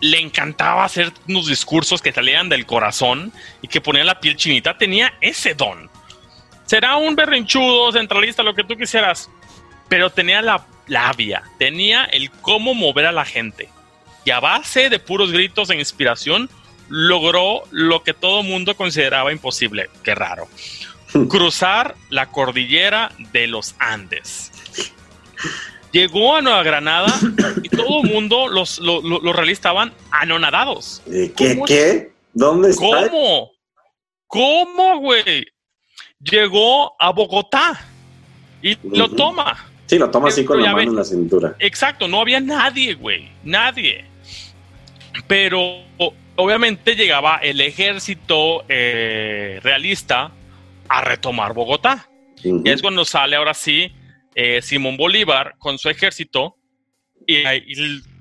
[0.00, 4.76] le encantaba hacer unos discursos que salían del corazón y que ponían la piel chinita.
[4.76, 5.90] Tenía ese don.
[6.66, 9.30] Será un berrinchudo, centralista, lo que tú quisieras,
[9.88, 13.68] pero tenía la labia, tenía el cómo mover a la gente.
[14.24, 16.50] Y a base de puros gritos e inspiración,
[16.88, 19.88] logró lo que todo mundo consideraba imposible.
[20.02, 20.48] Qué raro.
[21.28, 24.50] Cruzar la cordillera de los Andes.
[25.96, 27.06] Llegó a Nueva Granada
[27.62, 31.02] y todo el mundo, los, los, los realistas estaban anonadados.
[31.06, 31.60] ¿Qué?
[31.66, 32.12] ¿Qué?
[32.34, 33.08] ¿Dónde está?
[33.08, 33.52] ¿Cómo?
[34.26, 35.46] ¿Cómo, güey?
[36.20, 37.80] Llegó a Bogotá
[38.62, 39.66] y lo toma.
[39.86, 41.56] Sí, lo toma así con la mano en la cintura.
[41.60, 43.30] Exacto, no había nadie, güey.
[43.44, 44.04] Nadie.
[45.26, 45.82] Pero
[46.34, 50.32] obviamente llegaba el ejército eh, realista
[50.88, 52.08] a retomar Bogotá.
[52.42, 53.92] Y es cuando sale ahora sí
[54.36, 56.56] eh, Simón Bolívar con su ejército
[57.26, 57.42] y,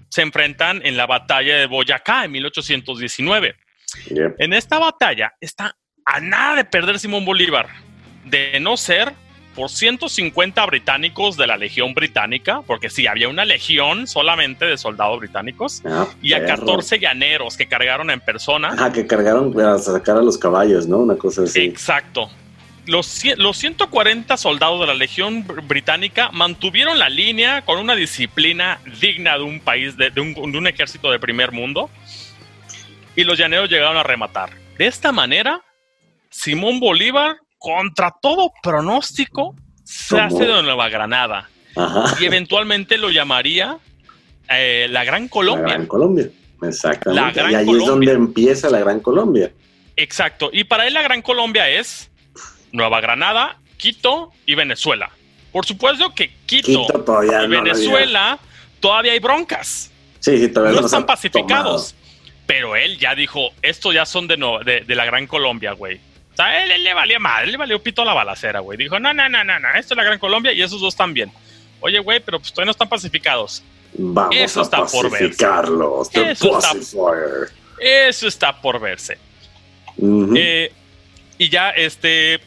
[0.08, 3.54] se enfrentan en la batalla de Boyacá en 1819.
[4.40, 5.76] En esta batalla está
[6.06, 7.68] a nada de perder Simón Bolívar,
[8.24, 9.12] de no ser
[9.56, 15.20] por 150 británicos de la Legión Británica, porque sí, había una legión solamente de soldados
[15.20, 18.74] británicos, ah, y a 14 llaneros que cargaron en persona.
[18.78, 21.00] Ah, que cargaron para sacar a los caballos, ¿no?
[21.00, 21.62] Una cosa así.
[21.62, 22.30] Exacto.
[22.88, 29.38] Los, los 140 soldados de la Legión Británica mantuvieron la línea con una disciplina digna
[29.38, 31.90] de un país, de, un, de un ejército de primer mundo,
[33.16, 34.52] y los llaneros llegaron a rematar.
[34.78, 35.62] De esta manera,
[36.30, 41.50] Simón Bolívar contra todo pronóstico, se hace de Nueva Granada.
[42.20, 43.78] Y eventualmente lo llamaría
[44.50, 45.68] eh, la Gran Colombia.
[45.68, 46.30] La Gran Colombia,
[46.62, 47.42] exactamente.
[47.52, 49.52] y ahí es donde empieza la Gran Colombia.
[49.96, 50.50] Exacto.
[50.52, 52.12] Y para él la Gran Colombia es
[52.76, 55.10] Nueva Granada, Quito y Venezuela.
[55.52, 56.88] Por supuesto que Quito,
[57.24, 58.40] y Venezuela
[58.80, 59.92] todavía hay broncas.
[60.20, 61.96] Sí, sí, todavía no, están pacificados.
[62.46, 66.00] Pero él ya dijo, estos ya son de, de la Gran Colombia, güey.
[66.34, 68.78] O sea, él, le valía mal, él le valió pito la balacera, güey.
[68.78, 71.32] Dijo, no, no, no, no, no, esto es la Gran Colombia y esos dos también.
[71.80, 73.64] Oye, güey, pero pues todavía no están pacificados.
[73.98, 75.28] Vamos eso a está por verse.
[75.28, 76.74] Eso está,
[77.80, 79.18] eso está, por verse.
[80.36, 80.74] Eh,
[81.38, 82.42] y ya, este,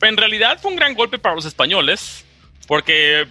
[0.00, 2.24] en realidad fue un gran golpe para los españoles,
[2.66, 3.26] porque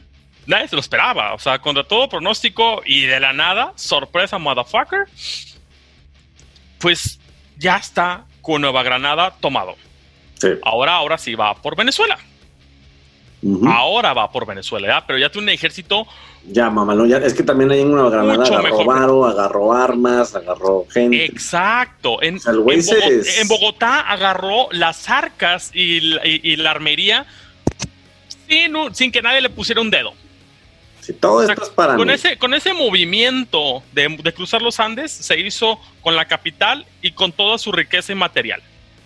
[0.46, 1.34] nadie se lo esperaba.
[1.34, 5.08] O sea, contra todo pronóstico y de la nada, sorpresa, motherfucker,
[6.80, 7.20] pues
[7.58, 9.76] ya está con Nueva Granada tomado.
[10.64, 12.20] Ahora, ahora sí va por Venezuela.
[13.68, 16.08] Ahora va por Venezuela, pero ya tiene un ejército.
[16.48, 21.26] Ya, mamalón, ya, es que también hay en Nueva Granada agarró agarró armas, agarró gente.
[21.26, 22.22] Exacto.
[22.22, 22.40] En,
[23.48, 26.00] Bogotá, agarró las arcas y,
[26.58, 27.26] la armería
[28.94, 30.14] sin, que nadie le pusiera un dedo.
[31.02, 35.12] Si todo esto es para con Ese, con ese movimiento de, de cruzar los Andes
[35.12, 38.62] se hizo con la capital y con toda su riqueza inmaterial.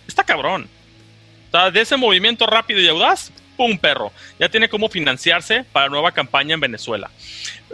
[0.06, 0.68] Está cabrón
[1.72, 4.10] de ese movimiento rápido y audaz, ¡pum, perro!
[4.38, 7.10] Ya tiene cómo financiarse para la nueva campaña en Venezuela.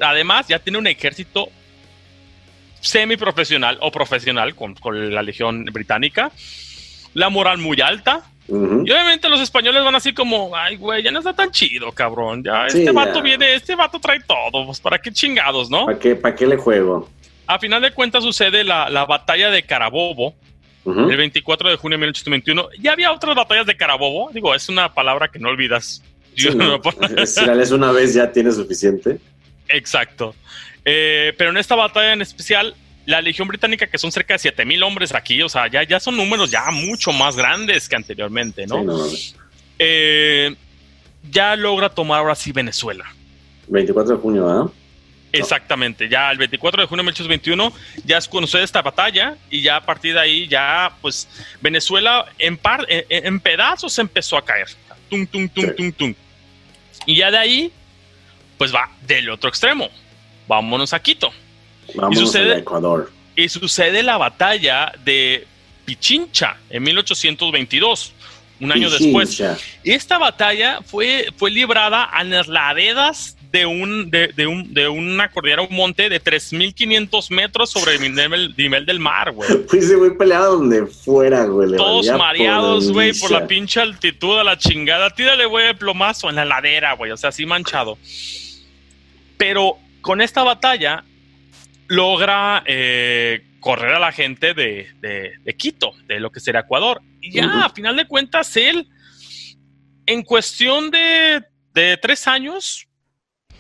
[0.03, 1.49] Además, ya tiene un ejército
[2.81, 4.75] semiprofesional o profesional con,
[5.15, 6.33] la Legión Británica.
[7.15, 11.21] La moral muy alta, Y obviamente los españoles van así como, ay, güey, ya no
[11.21, 12.43] está tan chido, cabrón.
[12.43, 14.67] Ya este vato viene, este vato trae todo.
[14.67, 15.87] Pues, ¿para qué chingados, no?
[15.87, 17.09] ¿Para qué, para qué le juego?
[17.47, 20.35] A final de cuentas sucede la, la batalla de Carabobo,
[20.87, 22.69] el 24 de junio de 1821.
[22.81, 24.31] Ya había otras batallas de Carabobo.
[24.33, 26.03] Digo, es una palabra que no olvidas.
[26.35, 26.51] si
[27.47, 29.19] la lees una vez ya tiene suficiente.
[29.69, 30.35] Exacto.
[30.85, 32.75] Eh, pero en esta batalla en especial,
[33.07, 36.17] la Legión Británica, que son cerca de 7000 hombres aquí, o sea, ya, ya son
[36.17, 38.85] números ya mucho más grandes que anteriormente, ¿no?
[39.79, 40.55] Eh,
[41.31, 43.05] ya logra tomar ahora sí Venezuela.
[43.69, 44.71] 24 de junio, ¿ah?
[45.39, 47.73] Exactamente, ya el 24 de junio de 1821
[48.05, 51.29] ya es cuando esta batalla y ya a partir de ahí ya pues
[51.61, 54.69] Venezuela en, par, en, pedazos empezó a caer.
[55.09, 56.15] Tum, tum, tum, tum, tum.
[57.07, 57.73] Y ya de ahí
[58.59, 59.89] pues va del otro extremo.
[60.49, 61.33] Vámonos a Quito.
[61.95, 63.13] Vámonos y sucede, a Ecuador.
[63.35, 65.47] Y sucede la batalla de
[65.85, 68.13] Pichincha en 1822
[68.61, 69.43] un año después.
[69.83, 74.87] Y esta batalla fue, fue librada a las laderas de un de, de, un de
[74.87, 79.49] una cordillera, un monte de 3500 metros sobre el nivel, nivel del mar, güey.
[79.67, 81.75] Pues ese güey peleaba donde fuera, güey.
[81.75, 85.09] Todos mareados, güey, por la pinche altitud a la chingada.
[85.09, 87.97] Tírale, güey, el plomazo en la ladera, güey, o sea, así manchado.
[89.39, 91.05] Pero con esta batalla
[91.89, 97.01] logra eh, correr a la gente de, de, Quito, de lo que será Ecuador.
[97.23, 98.87] Y ya, a final de cuentas, él,
[100.05, 101.43] en cuestión de,
[101.73, 102.87] de tres años,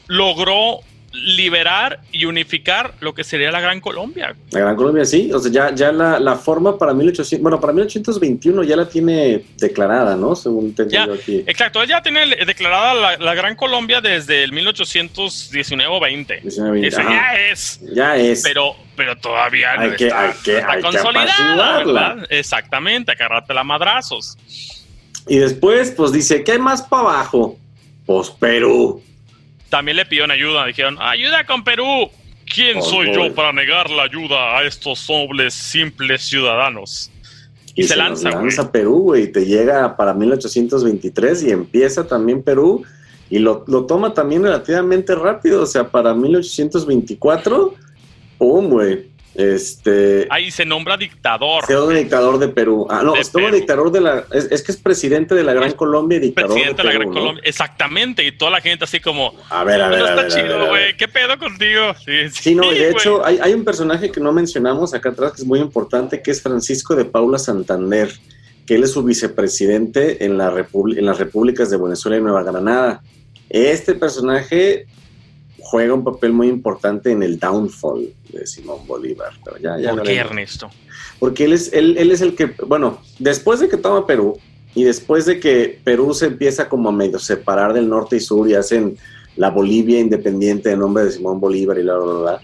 [0.06, 0.80] logró
[1.24, 4.34] liberar y unificar lo que sería la Gran Colombia.
[4.50, 5.30] La Gran Colombia, sí.
[5.32, 9.44] O sea, ya, ya la, la forma para 1800, bueno, para 1821 ya la tiene
[9.56, 10.36] declarada, ¿no?
[10.36, 11.42] Según te ya, aquí.
[11.46, 16.42] Exacto, ya tiene declarada la, Gran Colombia desde el 1819 o 20.
[16.90, 17.80] ya es.
[17.92, 18.42] Ya es.
[18.42, 24.38] Pero, pero todavía no está, que, consolidada, Exactamente, agarrarte la madrazos.
[25.28, 27.58] Y después, pues dice, ¿qué hay más para abajo?
[28.06, 29.02] Pues Perú.
[29.68, 30.66] También le pidieron ayuda.
[30.66, 32.10] Dijeron, ayuda con Perú.
[32.52, 33.16] ¿Quién Oh, soy boy.
[33.28, 37.10] yo para negar la ayuda a estos nobles, simples ciudadanos?
[37.74, 42.42] Y, se, nos lanza, lanza Perú, güey, y te llega para 1823 y empieza también
[42.42, 42.84] Perú
[43.28, 47.74] y lo, lo toma también relativamente rápido, o sea, para 1824,
[48.38, 49.15] ¡pum, güey!
[49.38, 50.26] Este...
[50.30, 51.64] Ahí se nombra dictador.
[51.66, 52.86] Se llama dictador de Perú.
[52.88, 53.56] Ah, no, De es como Perú.
[53.58, 54.24] dictador de la.
[54.32, 56.98] Es, es que es presidente de la Gran Colombia y dictador Presidente de de la
[56.98, 57.10] Perú.
[57.10, 57.20] Gran ¿no?
[57.20, 57.42] Colombia.
[57.46, 58.26] Exactamente.
[58.26, 60.02] Y toda la gente así como, A ver, a no ver.
[60.04, 60.96] a está ver, a ver, chido, güey.
[60.96, 61.94] ¿Qué pedo contigo?
[62.04, 65.32] Sí, Sí, no, y de hecho hay, hay un personaje que no mencionamos acá atrás
[65.32, 68.10] que es muy importante, que es Francisco de Paula Santander,
[68.66, 72.42] que él es su vicepresidente en, la Repúbli- en las repúblicas de Venezuela y Nueva
[72.42, 73.02] Granada.
[73.48, 74.86] Este personaje
[75.70, 79.32] juega un papel muy importante en el downfall de Simón Bolívar.
[79.44, 80.16] Pero ya, ya ¿Por qué.
[80.16, 80.70] Ernesto?
[81.18, 84.38] Porque él es, él, él es el que, bueno, después de que toma Perú
[84.74, 88.48] y después de que Perú se empieza como a medio separar del norte y sur
[88.48, 88.96] y hacen
[89.36, 92.40] la Bolivia independiente en nombre de Simón Bolívar y bla, bla, bla, bla,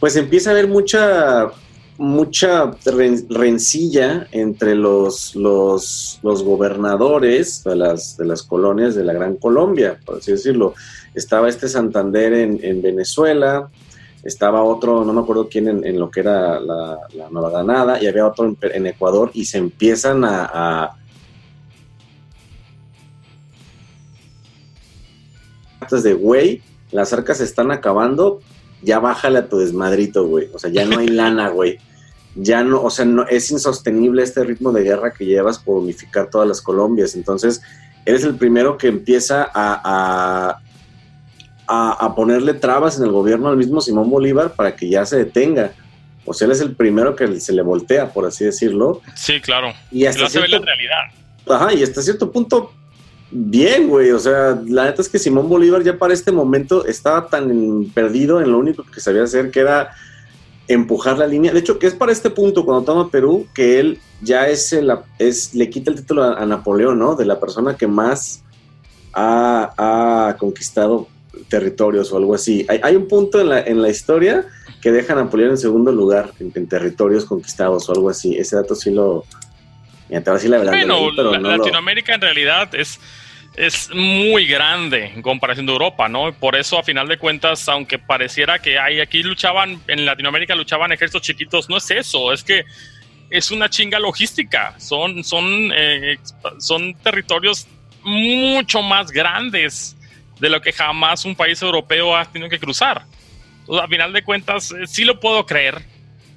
[0.00, 1.50] pues empieza a haber mucha,
[1.98, 9.12] mucha ren- rencilla entre los, los, los gobernadores de las, de las colonias de la
[9.12, 10.74] Gran Colombia, por así decirlo.
[11.16, 13.68] Estaba este Santander en, en Venezuela,
[14.22, 18.00] estaba otro, no me acuerdo quién en, en lo que era la, la Nueva Granada,
[18.00, 20.96] y había otro en, en Ecuador, y se empiezan a, a
[25.90, 28.40] de güey, las arcas se están acabando,
[28.82, 30.48] ya bájale a tu desmadrito, güey.
[30.52, 31.78] O sea, ya no hay lana, güey.
[32.34, 36.28] Ya no, o sea, no, es insostenible este ritmo de guerra que llevas por unificar
[36.28, 37.14] todas las Colombias.
[37.14, 37.62] Entonces,
[38.04, 40.60] eres el primero que empieza a, a,
[41.66, 45.16] a, a ponerle trabas en el gobierno al mismo Simón Bolívar para que ya se
[45.16, 45.72] detenga.
[46.26, 49.00] O sea, él es el primero que se le voltea, por así decirlo.
[49.14, 49.72] Sí, claro.
[49.92, 51.02] Y hasta ver la cierto realidad.
[51.48, 52.72] Ajá, y hasta cierto punto,
[53.30, 54.10] bien, güey.
[54.10, 58.40] O sea, la neta es que Simón Bolívar ya para este momento estaba tan perdido
[58.40, 59.92] en lo único que sabía hacer, que era
[60.66, 61.52] empujar la línea.
[61.52, 64.92] De hecho, que es para este punto, cuando toma Perú, que él ya es, el,
[65.20, 67.14] es le quita el título a, a Napoleón, ¿no?
[67.14, 68.42] De la persona que más
[69.12, 71.06] ha, ha conquistado
[71.48, 72.64] territorios o algo así.
[72.68, 74.44] Hay, hay un punto en la, en la historia
[74.82, 78.36] que deja a Napoleón en segundo lugar en, en territorios conquistados o algo así.
[78.36, 79.24] Ese dato sí lo...
[80.08, 80.72] Mira, te voy a decir la verdad.
[80.72, 83.00] Bueno, leí, pero la- no lo- Latinoamérica en realidad es,
[83.56, 86.32] es muy grande en comparación de Europa, ¿no?
[86.32, 90.92] Por eso, a final de cuentas, aunque pareciera que hay aquí luchaban, en Latinoamérica luchaban
[90.92, 92.64] ejércitos chiquitos, no es eso, es que
[93.30, 94.78] es una chinga logística.
[94.78, 96.18] Son, son, eh,
[96.58, 97.66] son territorios
[98.04, 99.96] mucho más grandes
[100.40, 103.04] de lo que jamás un país europeo ha tenido que cruzar.
[103.60, 105.82] Entonces, a final de cuentas, eh, sí lo puedo creer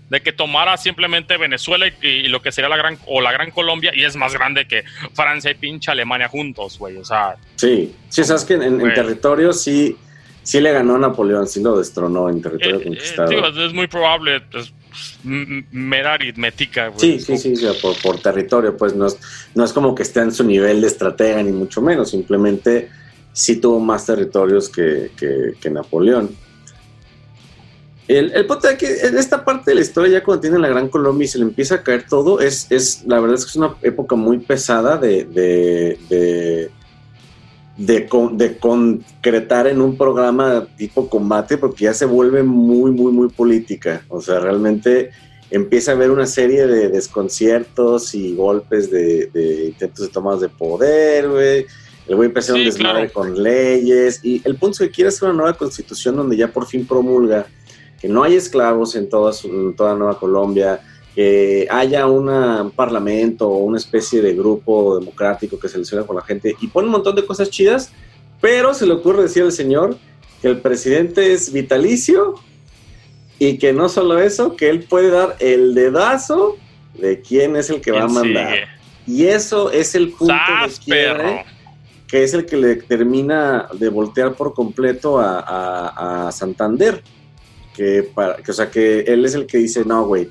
[0.09, 3.51] de que tomara simplemente Venezuela y, y lo que sería la gran o la gran
[3.51, 4.83] Colombia y es más grande que
[5.13, 6.97] Francia y pinche Alemania juntos, güey.
[6.97, 9.95] O sea, Sí, sí, sabes que en, en territorio sí,
[10.41, 13.29] sí le ganó a Napoleón, sí lo destronó en eh, territorio eh, conquistado.
[13.29, 14.73] digo, es muy probable, es
[15.23, 16.91] m- mera aritmética.
[16.97, 19.19] Sí, sí, sí, sea, por, por territorio, pues no es,
[19.53, 22.89] no es como que esté en su nivel de estratega, ni mucho menos, simplemente
[23.39, 26.29] sí tuvo más territorios que, que- Napoleón.
[28.07, 30.67] El, el punto es que en esta parte de la historia, ya cuando tiene la
[30.67, 33.49] Gran Colombia y se le empieza a caer todo, es, es la verdad es que
[33.51, 36.71] es una época muy pesada de, de, de,
[37.77, 43.11] de, con- de concretar en un programa tipo combate, porque ya se vuelve muy, muy,
[43.11, 44.03] muy política.
[44.09, 45.11] O sea, realmente
[45.51, 50.49] empieza a haber una serie de desconciertos y golpes de, de intentos de tomas de
[50.49, 51.65] poder, güey.
[52.09, 53.13] El güey empieza a un Sí, desmadre claro.
[53.13, 54.19] con leyes.
[54.23, 57.45] Y el punto es que quiere hacer una nueva constitución donde ya por fin promulga
[58.01, 60.79] que no hay esclavos en toda, su- en toda Nueva Colombia,
[61.13, 66.21] que haya una- un parlamento o una especie de grupo democrático que selecciona con la
[66.23, 67.91] gente y pone un montón de cosas chidas,
[68.41, 69.97] pero se le ocurre decir al señor
[70.41, 72.35] que el presidente es vitalicio
[73.37, 76.57] y que no solo eso, que él puede dar el dedazo
[76.97, 78.53] de quién es el que va a ¿Quién mandar.
[78.53, 78.65] sigue?
[79.07, 80.33] Y eso es el punto.
[82.09, 87.03] Que es el que le termina de voltear por completo a, a- a Santander.
[87.75, 90.27] Que, para, que, o sea, que él es el que dice, no, güey,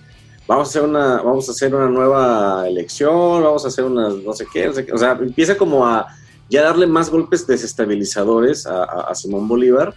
[0.46, 4.32] vamos a hacer una, vamos a hacer una nueva elección, vamos a hacer una, no
[4.34, 4.92] sé qué, no sé qué.
[4.92, 6.06] O sea, empieza como a
[6.50, 9.94] ya darle más golpes desestabilizadores a- a Simón Bolívar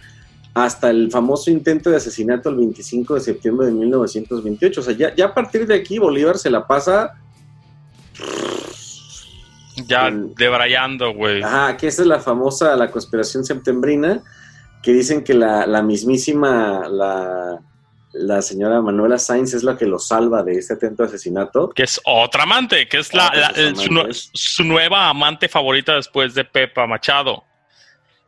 [0.54, 4.80] hasta el famoso intento de asesinato el 25 de septiembre de 1928.
[4.80, 7.12] O sea, ya, ya a partir de aquí Bolívar se la pasa
[9.76, 11.42] Ya debrayando, güey.
[11.42, 14.22] Ajá, que esa es la famosa, la conspiración septembrina,
[14.82, 17.58] que dicen que la, la mismísima, la,
[18.12, 21.70] la señora Manuela Sainz es la que lo salva de este atento asesinato.
[21.70, 26.86] Que es otra amante, que es la, su, su nueva amante favorita después de Pepa
[26.86, 27.44] Machado.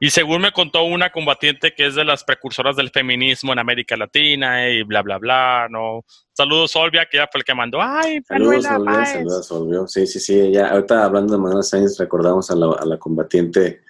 [0.00, 3.96] Y según me contó una combatiente que es de las precursoras del feminismo en América
[3.96, 6.04] Latina y bla, bla, bla, ¿no?
[6.32, 7.78] Saludos, Olvia, que ya fue el que mandó.
[7.80, 9.06] ¡Ay, saludos, Olvia!
[9.06, 9.80] Saludos, Olvia.
[9.86, 10.50] Sí, sí, sí.
[10.50, 13.82] Ya, ahorita hablando de Manuela Sáenz, recordamos a la, a la combatiente,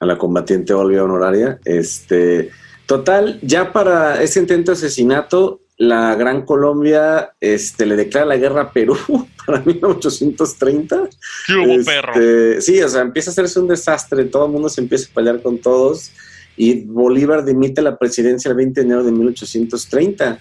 [0.00, 1.60] a la combatiente Olvia honoraria.
[1.64, 2.50] Este,
[2.86, 8.60] total, ya para ese intento de asesinato, la Gran Colombia este, le declara la guerra
[8.60, 8.98] a Perú
[9.46, 11.08] para 1830.
[11.46, 12.12] ¿Qué hubo, perro?
[12.12, 15.14] Este, sí, o sea, empieza a hacerse un desastre, todo el mundo se empieza a
[15.14, 16.12] pelear con todos
[16.54, 20.38] y Bolívar dimite la presidencia el 20 de enero de 1830.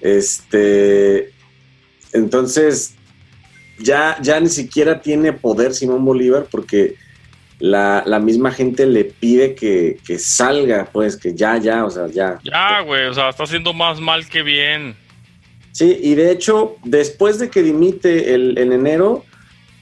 [0.00, 1.30] Este,
[2.14, 2.94] entonces,
[3.78, 6.94] ya, ya ni siquiera tiene poder Simón Bolívar porque
[7.60, 12.08] la, la misma gente le pide que, que, salga, pues, que ya, ya, o sea,
[12.08, 12.38] ya.
[12.42, 14.96] Ya, güey, o sea, está haciendo más mal que bien.
[15.72, 19.24] Sí, y de hecho, después de que dimite el, en enero,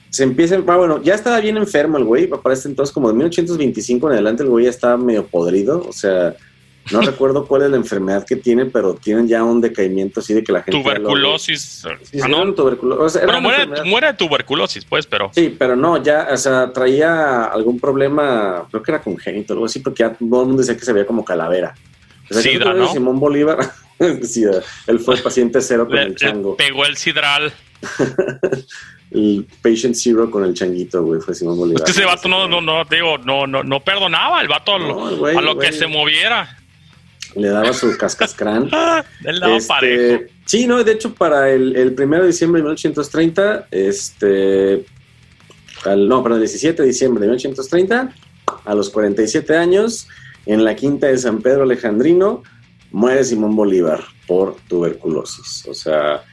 [0.09, 4.07] se empieza, ah, bueno, ya estaba bien enfermo el güey, parece entonces como de 1825
[4.07, 6.35] en adelante el güey ya estaba medio podrido, o sea,
[6.91, 10.43] no recuerdo cuál es la enfermedad que tiene, pero tienen ya un decaimiento así de
[10.43, 10.81] que la gente...
[10.81, 11.85] Tuberculosis.
[12.03, 12.53] Sí, ah, no.
[12.53, 13.21] tuberculosis.
[13.25, 15.31] pero muere, de tuberculosis, pues, pero...
[15.33, 19.79] Sí, pero no, ya, o sea, traía algún problema, creo que era congénito, algo así,
[19.79, 21.75] porque ya todo el mundo decía que se veía como calavera.
[22.29, 22.91] O sea, Sida, ¿no?
[22.91, 23.59] Simón Bolívar,
[24.23, 24.43] sí,
[24.87, 26.55] él fue paciente cero con el chango.
[26.55, 27.51] pegó el sidral.
[29.11, 31.81] el patient zero con el changuito, güey, fue Simón Bolívar.
[31.81, 34.79] Es que ese vato no, no, no, digo, no, no, no perdonaba el vato a
[35.41, 36.57] lo, que se moviera
[37.35, 38.69] le daba su cascascrán.
[39.23, 43.67] Él daba este, Sí, no, de hecho, para el, el 1 de diciembre de 1830,
[43.71, 44.85] este.
[45.85, 48.15] no, para el 17 de diciembre de 1830,
[48.65, 50.07] a los 47 años,
[50.45, 52.43] en la quinta de San Pedro Alejandrino,
[52.91, 55.67] muere Simón Bolívar por tuberculosis.
[55.67, 56.23] O sea,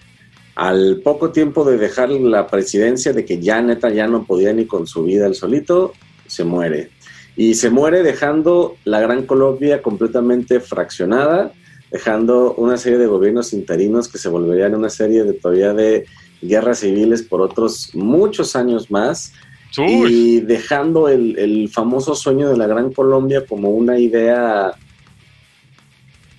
[0.55, 4.67] al poco tiempo de dejar la presidencia, de que ya neta ya no podía ni
[4.67, 5.93] con su vida el solito,
[6.27, 6.91] se muere
[7.37, 11.53] y se muere dejando la Gran Colombia completamente fraccionada,
[11.91, 16.07] dejando una serie de gobiernos interinos que se volverían una serie de todavía de
[16.41, 19.33] guerras civiles por otros muchos años más.
[19.77, 24.73] Y dejando el, famoso sueño de la Gran Colombia como una idea,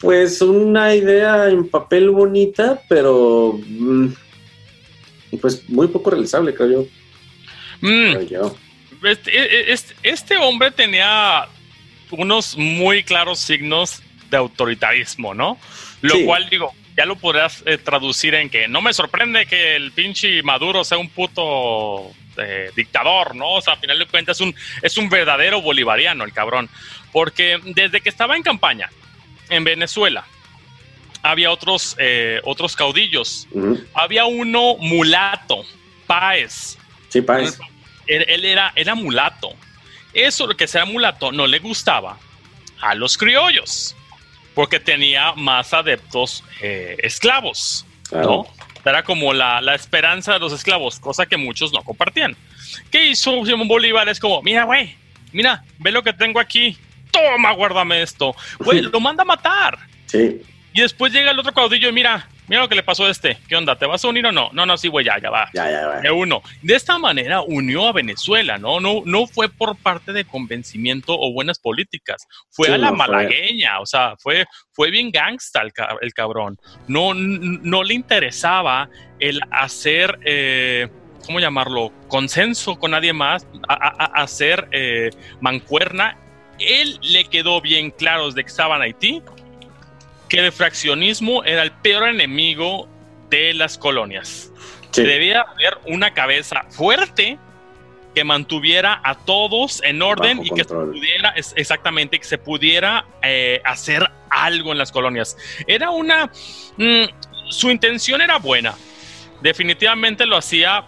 [0.02, 4.08] pues una idea en papel bonita, pero mm,
[5.40, 6.82] pues muy poco realizable, creo yo.
[7.82, 8.14] Mm.
[8.14, 8.56] Creo yo.
[9.04, 11.48] Este, e, e, este, hombre tenía
[12.12, 15.58] unos muy claros signos de autoritarismo, ¿no?
[16.02, 19.92] Lo cual digo, ya lo podrías eh, traducir en que no me sorprende que el
[19.92, 23.54] pinche Maduro sea un puto eh, dictador, ¿no?
[23.54, 26.70] O sea, a final de cuentas es un, es un verdadero bolivariano el cabrón.
[27.12, 28.90] Porque desde que estaba en campaña
[29.50, 30.26] en Venezuela,
[31.24, 33.48] había otros, eh, otros caudillos.
[33.94, 35.64] Había uno mulato,
[36.06, 36.78] Páez.
[37.10, 37.58] Sí, Páez
[38.08, 39.54] él, era, era mulato.
[40.14, 42.18] Eso, lo que sea mulato, no le gustaba
[42.82, 43.96] a los criollos,
[44.54, 48.48] porque tenía más adeptos eh, esclavos, ¿no?
[48.86, 52.36] Era como la, esperanza de los esclavos, cosa que muchos no compartían.
[52.90, 54.08] ¿Qué hizo Simón Bolívar?
[54.08, 54.96] Es como, mira, güey,
[55.34, 56.78] mira, ve lo que tengo aquí.
[57.12, 58.36] Toma, guárdame esto.
[58.60, 59.78] Güey, lo manda a matar.
[60.06, 60.42] Sí.
[60.74, 63.38] Y después llega el otro caudillo y mira, mira lo que le pasó a este.
[63.48, 63.78] ¿Qué onda?
[63.78, 64.50] ¿Te vas a unir o no?
[64.54, 65.50] No, no, sí, güey, ya, ya va.
[65.54, 66.00] Ya, ya, va.
[66.02, 66.42] De uno.
[66.62, 68.80] De esta manera unió a Venezuela, ¿no?
[68.80, 72.28] No, no fue por parte de convencimiento o buenas políticas.
[72.50, 76.58] Fue a la malagueña, o sea, fue, fue bien gangsta el, cabrón.
[76.88, 78.90] No, no le interesaba
[79.20, 80.20] el hacer.
[80.24, 80.88] Eh,
[81.26, 81.92] ¿Cómo llamarlo?
[82.08, 85.10] Consenso con nadie más, a, hacer eh,
[85.42, 86.18] mancuerna.
[86.60, 89.22] Él le quedó bien claro desde que estaba en Haití
[90.30, 92.88] que el fraccionismo era el peor enemigo
[93.30, 94.52] de las colonias.
[94.94, 97.38] Debía haber una cabeza fuerte
[98.16, 103.62] que mantuviera a todos en orden y que se pudiera, exactamente, que se pudiera eh,
[103.64, 105.38] hacer algo en las colonias.
[105.68, 106.32] Era una,
[106.78, 107.04] mm,
[107.50, 108.74] su intención era buena,
[109.42, 110.84] definitivamente lo hacía.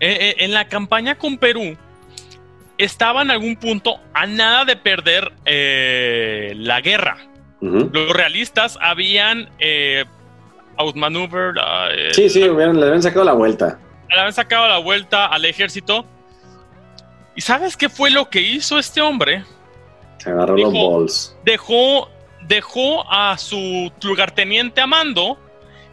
[0.00, 1.76] Eh, eh, en la campaña con Perú,
[2.78, 7.18] estaba en algún punto a nada de perder eh, la guerra.
[7.60, 10.04] Los realistas habían eh,
[10.76, 11.56] outmaneuvered.
[11.56, 13.78] Uh, sí, sí, le habían sacado la vuelta.
[14.08, 16.06] Le habían sacado la vuelta al ejército.
[17.34, 19.44] ¿Y sabes qué fue lo que hizo este hombre?
[20.18, 21.36] Se agarró los balls.
[21.44, 22.08] Dejó,
[22.46, 25.36] dejó a su lugarteniente Amando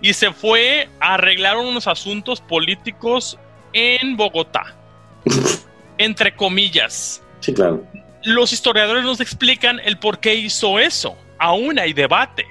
[0.02, 3.40] y se fue a arreglar unos asuntos políticos
[3.74, 4.76] en Bogotá.
[5.98, 7.22] entre comillas.
[7.40, 7.84] Sí, claro.
[8.24, 11.18] Los historiadores nos explican el por qué hizo eso.
[11.38, 12.46] Aún hay debate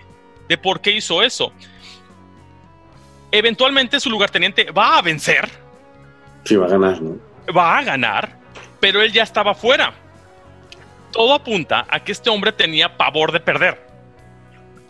[0.49, 1.53] de por qué hizo eso.
[3.32, 5.49] Eventualmente su lugarteniente va a vencer
[6.45, 7.16] Sí, va a ganar, ¿no?
[7.57, 8.36] Va a ganar,
[8.80, 9.95] pero él ya estaba fuera.
[11.11, 13.80] Todo apunta a que este hombre tenía pavor de perder.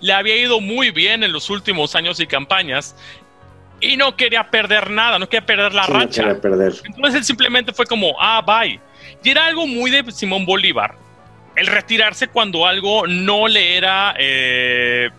[0.01, 2.97] Le había ido muy bien en los últimos años y campañas
[3.93, 6.23] y no quería perder nada, no quería perder la Sí, no racha.
[6.23, 6.73] quería perder.
[6.85, 8.81] Entonces él simplemente fue como, ah, bye.
[9.23, 10.95] Y era algo muy de Simón Bolívar.
[11.57, 14.15] El retirarse cuando algo no le era...
[14.19, 15.11] eh,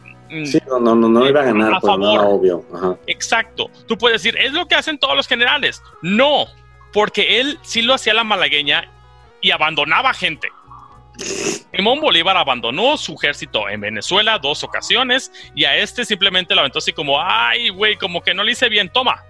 [0.45, 2.19] Sí, no, no, no, no iba a ganar, A no era favor.
[2.25, 2.65] obvio.
[2.75, 2.95] Ajá.
[3.05, 3.69] Exacto.
[3.87, 5.81] Tú puedes decir, es lo que hacen todos los generales.
[6.01, 6.47] No,
[6.91, 8.89] porque él sí lo hacía la malagueña
[9.39, 10.49] y abandonaba gente.
[11.17, 16.79] Simón Bolívar abandonó su ejército en Venezuela dos ocasiones y a este simplemente lo aventó
[16.79, 19.23] así como, ay, güey, como que no le hice bien, toma.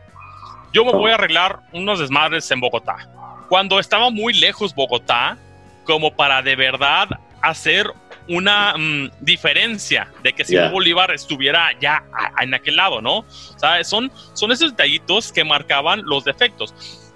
[0.74, 3.08] Yo me voy a arreglar unos desmadres en Bogotá.
[3.50, 5.38] Cuando estaba muy lejos Bogotá,
[5.86, 7.08] como para de verdad
[7.42, 7.92] hacer
[8.28, 10.72] una mm, diferencia de que Simón.
[10.72, 13.20] Bolívar estuviera ya a- en aquel lado, ¿no?
[13.20, 13.26] O
[13.60, 16.74] sea, son, son esos detallitos que marcaban los defectos.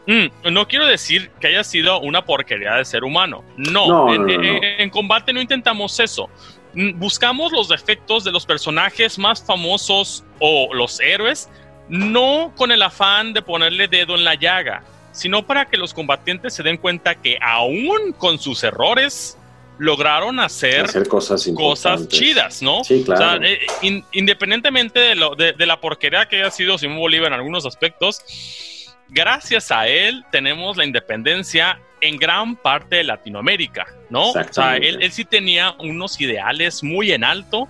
[0.10, 3.44] Mm, no quiero decir que haya sido una porquería de ser humano.
[3.58, 4.44] No, No, en, no, no, no.
[4.44, 6.30] en- en combate no intentamos eso.
[6.74, 11.48] Mm, Buscamos los defectos de los personajes más famosos o los héroes,
[11.90, 16.56] no con el afán de ponerle dedo en la llaga, sino para que los combatientes
[16.56, 19.38] se den cuenta que aún con sus errores
[19.78, 22.84] lograron hacer Hacer cosas chidas, ¿no?
[22.84, 23.26] Sí, claro.
[23.26, 26.98] O sea, eh, in- independientemente de, lo- de- de la porquería que haya sido Simón
[27.00, 28.22] Bolívar en algunos aspectos,
[29.10, 34.30] gracias a él tenemos la independencia en gran parte de Latinoamérica, ¿no?
[34.32, 37.68] O sea, él, él sí tenía unos ideales muy en alto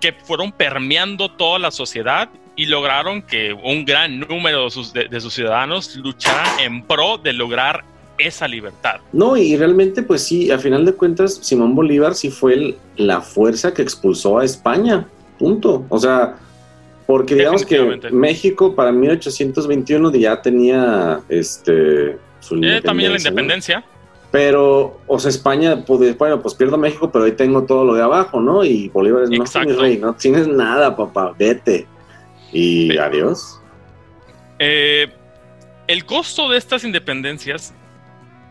[0.00, 5.08] que fueron permeando toda la sociedad y lograron que un gran número de sus, de-
[5.08, 7.84] de sus ciudadanos lucharan en pro de lograr
[8.18, 9.00] esa libertad.
[9.12, 13.20] No, y realmente, pues sí, a final de cuentas, Simón Bolívar sí fue el- la
[13.20, 15.06] fuerza que expulsó a España.
[15.38, 15.84] Punto.
[15.88, 16.36] O sea,
[17.06, 18.00] porque digamos que.
[18.12, 23.22] México para 1821 ya tenía este su Eh, también la ¿no?
[23.22, 23.84] independencia.
[24.30, 28.02] Pero, o sea, España, pues, bueno, pues pierdo México, pero ahí tengo todo lo de
[28.02, 28.64] abajo, ¿no?
[28.64, 31.86] Y Bolívar es, no, mi rey, no tienes nada, papá, vete.
[32.52, 33.60] Y adiós.
[34.58, 35.06] Eh,
[35.86, 37.72] el costo de estas independencias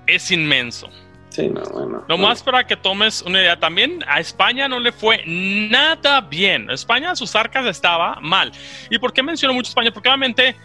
[0.08, 0.90] es inmenso.
[1.34, 2.06] Sí, no, bueno.
[2.08, 6.70] Nomás para que tomes una idea, también a España no le fue nada bien.
[6.70, 8.52] España, sus arcas estaba mal.
[8.92, 9.92] ¿Y por qué menciono mucho España?
[9.92, 10.56] Porque obviamente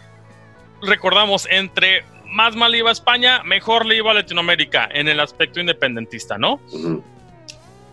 [0.83, 6.37] recordamos, entre más mal iba España, mejor le iba a Latinoamérica en el aspecto independentista,
[6.37, 6.61] ¿no?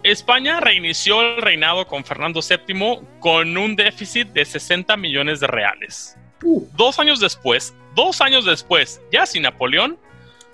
[0.02, 6.18] España reinició el reinado con Fernando VII con un déficit de 60 millones de reales.
[6.42, 6.62] Uh.
[6.74, 9.98] Dos años después, dos años después, ya sin Napoleón,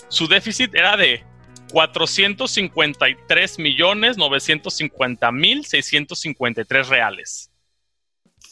[0.06, 1.24] su déficit era de
[1.72, 7.50] 453 millones 950 mil 653 reales.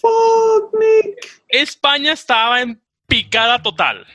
[0.00, 1.42] Fuck, Nick.
[1.48, 4.06] España estaba en picada total.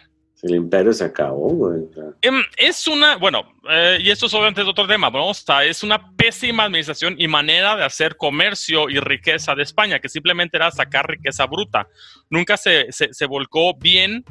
[0.41, 1.81] El imperio se acabó, güey.
[2.21, 5.29] Em, Es una, bueno, eh, y esto es obviamente es otro tema, ¿no?
[5.29, 9.99] O sea, es una pésima administración y manera de hacer comercio y riqueza de España,
[9.99, 11.87] que simplemente era sacar riqueza bruta.
[12.29, 14.23] Nunca se, se, se volcó bien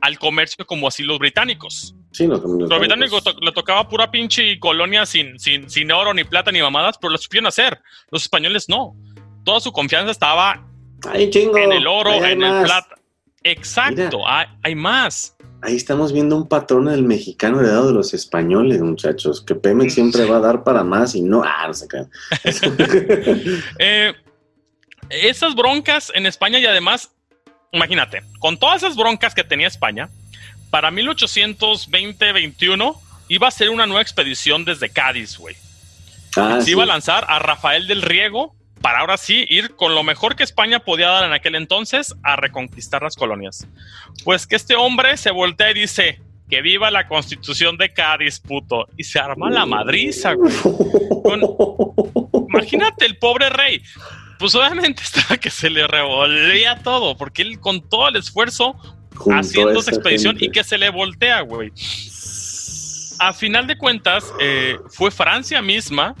[0.00, 1.94] al comercio como así los británicos.
[2.12, 6.12] Sí, no, los Los británicos to- le tocaba pura pinche colonia sin, sin, sin oro,
[6.14, 7.80] ni plata, ni mamadas, pero lo supieron hacer.
[8.10, 8.94] Los españoles no.
[9.44, 10.64] Toda su confianza estaba
[11.10, 11.56] Ay, chingo.
[11.56, 12.96] en el oro, en el plata.
[13.44, 15.36] Exacto, hay, hay más.
[15.62, 19.40] Ahí estamos viendo un patrón del mexicano heredado de los españoles, muchachos.
[19.40, 21.42] Que Pemex siempre va a dar para más y no.
[21.44, 22.10] Ah, no se crean.
[23.78, 24.12] Eh,
[25.10, 27.10] esas broncas en España y además,
[27.72, 30.08] imagínate, con todas esas broncas que tenía España,
[30.72, 32.98] para 1820-21
[33.28, 35.54] iba a ser una nueva expedición desde Cádiz, güey.
[36.34, 36.70] Ah, Se sí.
[36.70, 40.44] iba a lanzar a Rafael del Riego para ahora sí ir con lo mejor que
[40.44, 43.68] España podía dar en aquel entonces a reconquistar las colonias.
[44.24, 48.88] Pues que este hombre se voltea y dice que viva la constitución de Cádiz, puto.
[48.96, 50.54] Y se arma la madriza, güey.
[52.48, 53.82] Imagínate el pobre rey.
[54.38, 58.74] Pues obviamente estaba que se le revolvía todo, porque él con todo el esfuerzo
[59.30, 60.44] haciendo esa expedición gente.
[60.46, 61.72] y que se le voltea, güey.
[63.18, 66.14] A final de cuentas, eh, fue Francia misma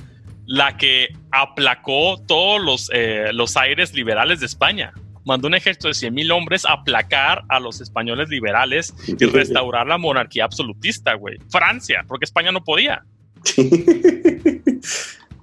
[0.46, 4.92] la que aplacó todos los, eh, los aires liberales de España.
[5.24, 9.86] Mandó un ejército de 100 mil hombres a aplacar a los españoles liberales y restaurar
[9.86, 11.38] la monarquía absolutista, güey.
[11.48, 13.02] Francia, porque España no podía.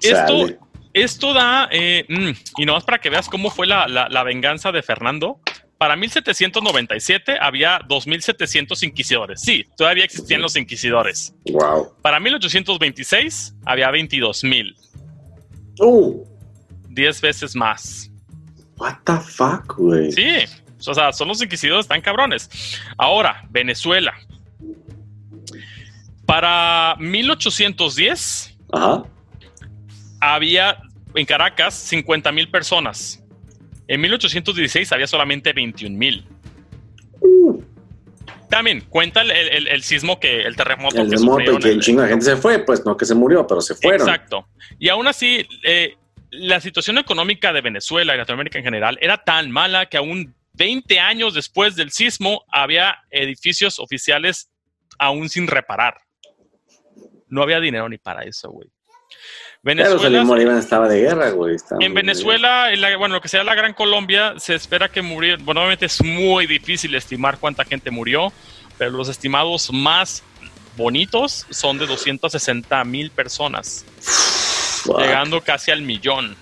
[0.01, 0.47] Esto,
[0.93, 4.71] esto da, eh, mm, y nomás para que veas cómo fue la, la- la venganza
[4.71, 5.39] de Fernando.
[5.79, 9.41] Para 1797 había 2.700 inquisidores.
[9.41, 11.33] Sí, todavía existían los inquisidores.
[11.49, 11.93] Wow.
[12.01, 14.75] Para 1826 había 22.000,
[15.81, 16.25] Uh,
[16.89, 18.11] 10 veces más.
[18.77, 20.11] what the fuck, güey.
[20.11, 20.27] Sí,
[20.85, 22.49] O sea, son los inquisidores tan cabrones.
[22.97, 24.13] Ahora, Venezuela.
[26.25, 29.03] Para 1810 Ajá.
[30.19, 30.77] había
[31.15, 33.23] en Caracas 50 mil personas.
[33.89, 36.25] En 1816 había solamente 21 mil.
[37.21, 37.61] Uh,
[38.49, 41.71] También cuenta el, el- el sismo que el terremoto el que de moto y que
[41.71, 43.99] un chingo de gente se fue, pues no que se murió, pero se fueron.
[44.07, 44.47] Exacto.
[44.77, 45.95] Y aún así, eh,
[46.31, 50.99] la situación económica de Venezuela y Latinoamérica en general era tan mala que aún 20
[50.99, 54.51] años después del sismo había edificios oficiales
[54.99, 55.95] aún sin reparar.
[57.27, 58.69] No había dinero ni para eso, güey.
[59.61, 61.55] Pero Venezuela, Salim Bolívar estaba de guerra, güey.
[61.55, 65.01] estaba en Venezuela, en la- bueno, lo que sea la Gran Colombia, se espera que
[65.01, 65.43] murieron.
[65.45, 68.31] Bueno, obviamente es muy difícil estimar cuánta gente murió,
[68.77, 70.23] pero los estimados más
[70.77, 73.85] bonitos son de 260 mil personas
[74.83, 74.97] Fuck.
[74.99, 76.37] llegando casi al millón.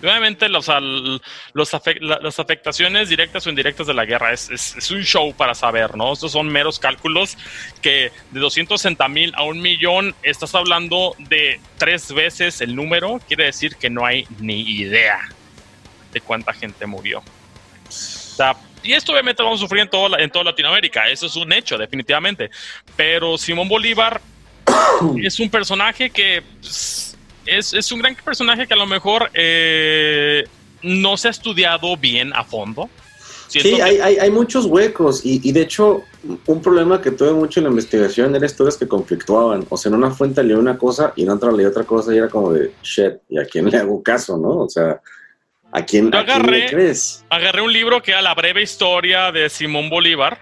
[0.00, 1.20] Obviamente los, al-
[1.54, 5.34] los afec- la- las afectaciones directas o indirectas de la guerra es, es- un show
[5.34, 6.12] para saber, ¿no?
[6.12, 7.36] Estos son meros cálculos
[7.82, 13.44] que de 260 mil a un millón estás hablando de tres veces el número, quiere
[13.44, 15.18] decir que no hay ni idea
[16.12, 17.22] de cuánta gente murió.
[18.82, 21.76] Y esto obviamente vamos a sufrir en, todo en toda Latinoamérica, eso es un hecho,
[21.78, 22.50] definitivamente.
[22.94, 24.20] Pero Simón Bolívar
[25.22, 27.05] es un personaje que pues,
[27.46, 30.44] es, es un gran personaje que a lo mejor eh,
[30.82, 32.88] no se ha estudiado bien a fondo.
[33.48, 36.02] Siento Sí, que- hay, hay, hay muchos huecos y, y de hecho
[36.46, 39.64] un problema que tuve mucho en la investigación era historias que conflictuaban.
[39.68, 42.18] O sea, en una fuente leí una cosa y en otra leí otra cosa y
[42.18, 44.62] era como de, shit, ¿y a quién le hago caso, no?
[44.64, 45.00] O sea,
[45.70, 47.24] ¿a quién, Yo a quién le agarré- crees?
[47.30, 50.38] agarré un libro que era La breve historia de Simón Bolívar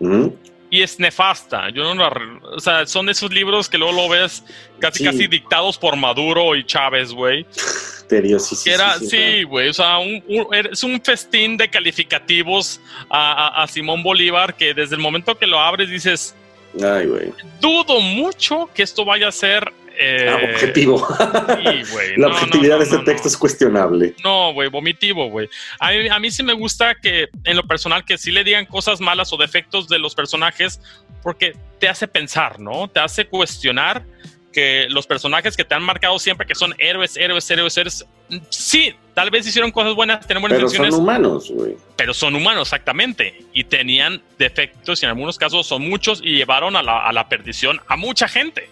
[0.00, 0.28] ¿Mm?
[0.70, 1.70] Y es nefasta.
[1.70, 2.12] Yo no la
[2.56, 4.44] o sea, son de esos libros que luego lo ves
[4.78, 5.04] casi Sí.
[5.04, 7.46] casi dictados por Maduro y Chávez, güey.
[8.08, 8.64] Tediosísimo.
[8.64, 13.62] Que era, sí, güey, o sea, un- un- es un festín de calificativos a, a-
[13.62, 16.34] a Simón Bolívar que desde el momento que lo abres dices,
[16.82, 17.32] Ay, güey.
[17.60, 19.72] dudo mucho que esto vaya a ser...
[19.98, 21.06] eh, Ah, objetivo.
[21.08, 23.28] sí, güey, la no, no, objetividad no, de este no, texto no.
[23.30, 24.14] es cuestionable.
[24.24, 25.48] No, güey, vomitivo, güey.
[25.80, 28.66] A mí, a mí sí me gusta que, en lo personal, que sí le digan
[28.66, 30.80] cosas malas o defectos de los personajes,
[31.22, 32.88] porque te hace pensar, ¿no?
[32.88, 34.04] Te hace cuestionar
[34.52, 38.06] que los personajes que te han marcado siempre, que son héroes, héroes, héroes, héroes,
[38.48, 41.76] sí, tal vez hicieron cosas buenas, tienen buenas Pero son intenciones, humanos, güey.
[41.96, 43.42] pero son humanos, exactamente.
[43.52, 47.28] Y tenían defectos, y en algunos casos son muchos, y llevaron a la, a la
[47.28, 48.70] perdición a mucha gente.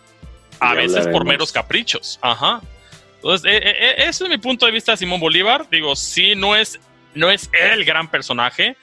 [0.61, 2.19] A Ya veces por meros caprichos.
[2.23, 2.61] Ajá.
[3.17, 5.67] Entonces, eh, eh, eh, ese es mi punto de vista de Simón Bolívar.
[5.71, 6.79] Digo, sí, no es,
[7.15, 8.77] no es el gran personaje.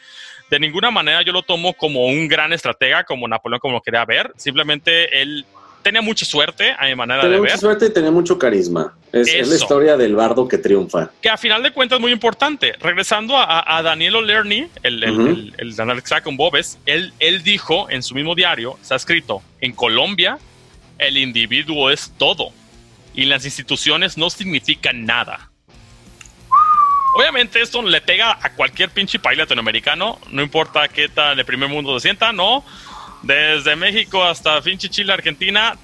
[0.49, 4.03] De ninguna manera yo lo tomo como un gran estratega, como Napoleón, como lo quería
[4.05, 4.31] ver.
[4.35, 5.45] Simplemente él
[5.81, 7.59] tenía mucha suerte, a mi manera Tenía de mucha ver.
[7.59, 8.95] suerte y tenía mucho carisma.
[9.11, 11.11] Es, es la historia del bardo que triunfa.
[11.21, 12.73] que a final de cuentas es muy importante.
[12.79, 15.27] Regresando a, Daniel O'Leary, el, el, Ujú.
[15.27, 20.37] el, el él, él dijo en su mismo diario, está escrito, en Colombia
[20.97, 22.51] el individuo es todo
[23.13, 25.49] y las instituciones no significan nada.
[27.15, 31.69] Obviamente esto le pega a cualquier pinche país latinoamericano, no importa qué tal el primer
[31.69, 32.63] mundo se sienta, ¿no?
[33.21, 35.77] Desde México hasta pinche Chile, Argentina,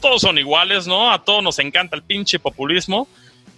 [0.00, 1.10] todos son iguales, ¿no?
[1.10, 3.08] A todos nos encanta el pinche populismo.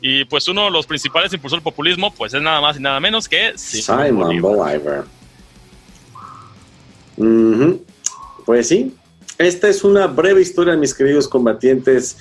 [0.00, 3.00] Y pues uno de los principales impulsores del populismo, pues es nada más y nada
[3.00, 4.56] menos que Simon Bolívar.
[4.56, 5.04] Bolivar.
[7.16, 7.84] Ujú.
[8.46, 8.94] Pues sí,
[9.38, 12.16] esta es una breve historia, mis queridos combatientes,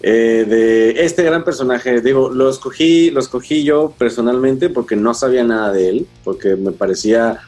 [0.00, 2.00] eh, de este gran personaje.
[2.00, 6.70] Digo, lo escogí, lo escogí yo personalmente porque no sabía nada de él, porque me
[6.70, 7.40] parecía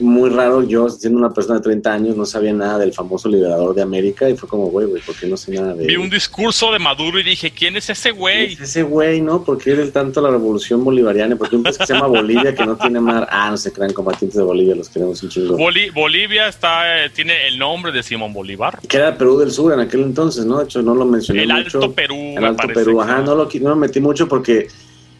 [0.00, 0.62] muy raro.
[0.64, 4.28] Yo, siendo una persona de 30 años, no sabía nada del famoso liberador de América
[4.28, 5.98] y fue como, güey, güey, ¿por qué no sé nada de Vi él?
[6.00, 8.54] un discurso de Maduro y dije, ¿quién es ese güey?
[8.54, 9.44] Es ese güey, ¿no?
[9.44, 12.76] Porque él tanto la revolución bolivariana, porque un país que se llama Bolivia que no
[12.76, 13.28] tiene mar.
[13.30, 15.56] Ah, no se crean combatientes de Bolivia, los queremos un chingo.
[15.56, 18.80] Boli- Bolivia está, eh, tiene el nombre de Simón Bolívar.
[18.88, 20.58] que era Perú del Sur en aquel entonces, ¿no?
[20.58, 21.78] De hecho, no lo mencioné El mucho.
[21.78, 24.68] Alto Perú, el Alto Perú, ajá, no lo, no lo metí mucho porque.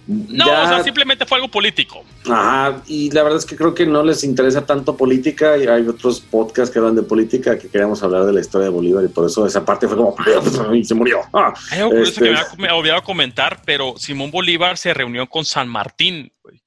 [0.07, 2.05] No, ya- o sea, simplemente fue algo político.
[2.31, 5.57] Ajá, y la verdad es que creo que no les interesa tanto política.
[5.57, 8.71] Y hay otros podcasts que hablan de política que queríamos hablar de la historia de
[8.71, 10.15] Bolívar y por eso esa parte fue como.
[10.75, 11.21] y se murió.
[11.33, 14.93] Ah, Hay algo curioso Este- que me me había olvidado comentar, pero Simón Bolívar se
[14.93, 16.61] reunió con San Martín, güey,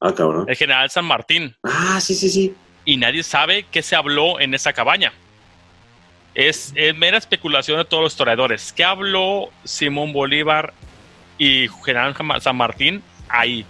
[0.00, 0.46] ah, cabrón.
[0.48, 2.54] el general San Martín, Ah, sí, sí, sí.
[2.84, 5.12] y nadie sabe qué se habló en esa cabaña.
[6.34, 8.72] Es, es mera especulación de todos los historiadores.
[8.72, 10.72] ¿Qué habló Simón Bolívar
[11.40, 13.64] y general San Martín ahí?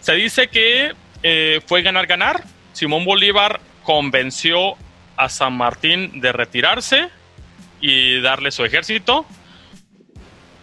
[0.00, 0.92] Se dice que
[1.22, 2.44] eh, fue ganar-ganar.
[2.72, 4.76] Simón Bolívar convenció
[5.16, 7.08] a San Martín de retirarse
[7.80, 9.26] y darle su ejército.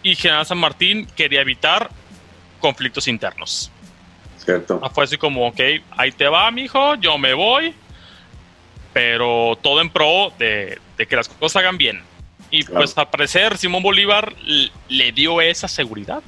[0.02, 1.90] Y General San Martín quería evitar
[2.58, 3.70] conflictos internos.
[4.38, 4.80] Cierto.
[4.82, 5.60] Ah, Fue así como, ok,
[5.90, 7.74] ahí te va, mijo, yo me voy,
[8.94, 12.02] pero todo en pro de, de que las cosas hagan bien.
[12.50, 12.80] Y Claro.
[12.80, 14.34] pues al parecer Simón Bolívar
[14.88, 16.20] le dio esa seguridad.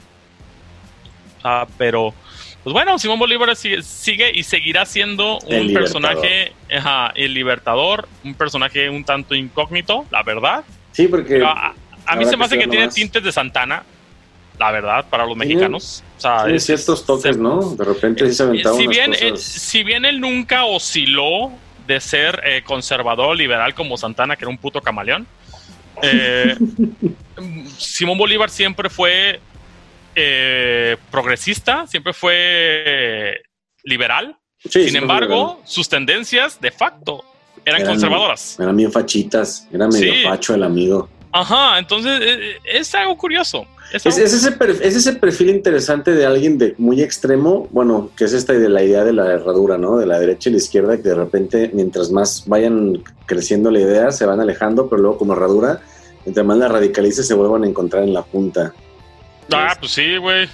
[1.45, 2.14] Ah, pero,
[2.62, 8.35] pues bueno, Simón Bolívar sigue, sigue y seguirá siendo un personaje, ajá, el libertador, un
[8.35, 10.64] personaje un tanto incógnito, la verdad.
[10.93, 11.75] Sí, porque a,
[12.07, 13.83] a mí se me hace que tiene tintes de Santana,
[14.59, 16.05] la verdad, para los mexicanos.
[16.18, 17.75] O sea, tiene es- ciertos toques, se- ¿no?
[17.75, 21.51] De repente sí se aventaba si unas bien, él, si bien él nunca osciló
[21.89, 25.27] de ser eh, conservador liberal como Santana, que era un puto camaleón,
[26.03, 26.57] eh,
[27.79, 29.41] Simón Bolívar siempre fue
[30.15, 33.41] eh, progresista, siempre fue
[33.85, 34.37] liberal.
[34.59, 37.25] Sí, Sin embargo, sus tendencias de facto
[37.65, 38.59] eran, Eran- conservadoras.
[38.61, 40.23] Eran bien fachitas, era medio Sí.
[40.23, 41.09] facho el amigo.
[41.33, 43.66] Ajá, entonces eh, es algo curioso.
[43.93, 47.68] Es Es, algo- es ese perfil, es ese perfil interesante de alguien de muy extremo,
[47.70, 49.97] bueno, que es esta de la idea de la herradura, ¿no?
[49.97, 54.12] De la derecha y la izquierda, que de repente, mientras más vayan creciendo la idea,
[54.12, 55.80] se van alejando, pero luego como herradura,
[56.26, 58.72] entre más la radicalice, se vuelvan a encontrar en la punta.
[59.53, 60.47] ah, pues sí, güey.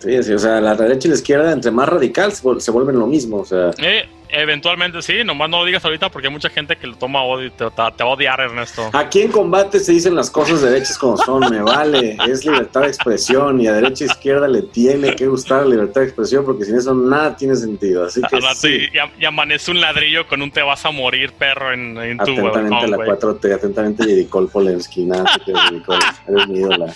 [0.00, 3.06] Sí, sí, o sea, la derecha y la izquierda, entre más radical, se vuelven lo
[3.06, 4.04] mismo, o sea, Eh,
[4.34, 7.46] eventualmente sí, nomás no lo digas ahorita porque hay mucha gente que lo toma odio
[7.46, 8.90] y te, te- va a odiar, Ernesto.
[8.92, 12.88] Aquí en combate se dicen las cosas derechas como son, me vale, es libertad de
[12.88, 16.64] expresión y a derecha e izquierda le tiene que gustar la libertad de expresión porque
[16.64, 18.04] sin eso nada tiene sentido.
[18.06, 20.90] Así que sí, y, y am- y amanece un ladrillo con un te vas a
[20.90, 23.08] morir, perro, en, en tu atentamente la güey.
[23.10, 26.92] 4T, atentamente Yedicol Polensky, nada, Yedicol, eres mi ídola.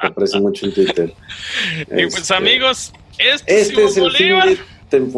[0.00, 1.14] Te aprecio mucho en Twitter.
[1.80, 4.48] Y pues Este, amigos, este, Este es el fin Bolívar.
[4.48, 4.71] de tempo-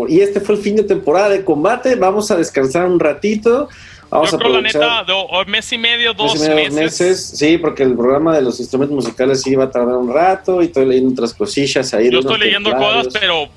[0.09, 1.95] y este fue el fin de temporada de combate.
[1.97, 3.69] Vamos a descansar un ratito.
[4.11, 6.77] Vamos Yo a creo la neta, do- mes y medio, dos Mes y medio, meses.
[7.01, 7.33] meses.
[7.39, 10.67] Sí, porque el programa de los instrumentos musicales sí va a tardar un rato y
[10.67, 12.11] estoy leyendo otras cosillas ahí.
[12.11, 13.07] Yo estoy leyendo templarios.
[13.07, 13.49] cosas, pero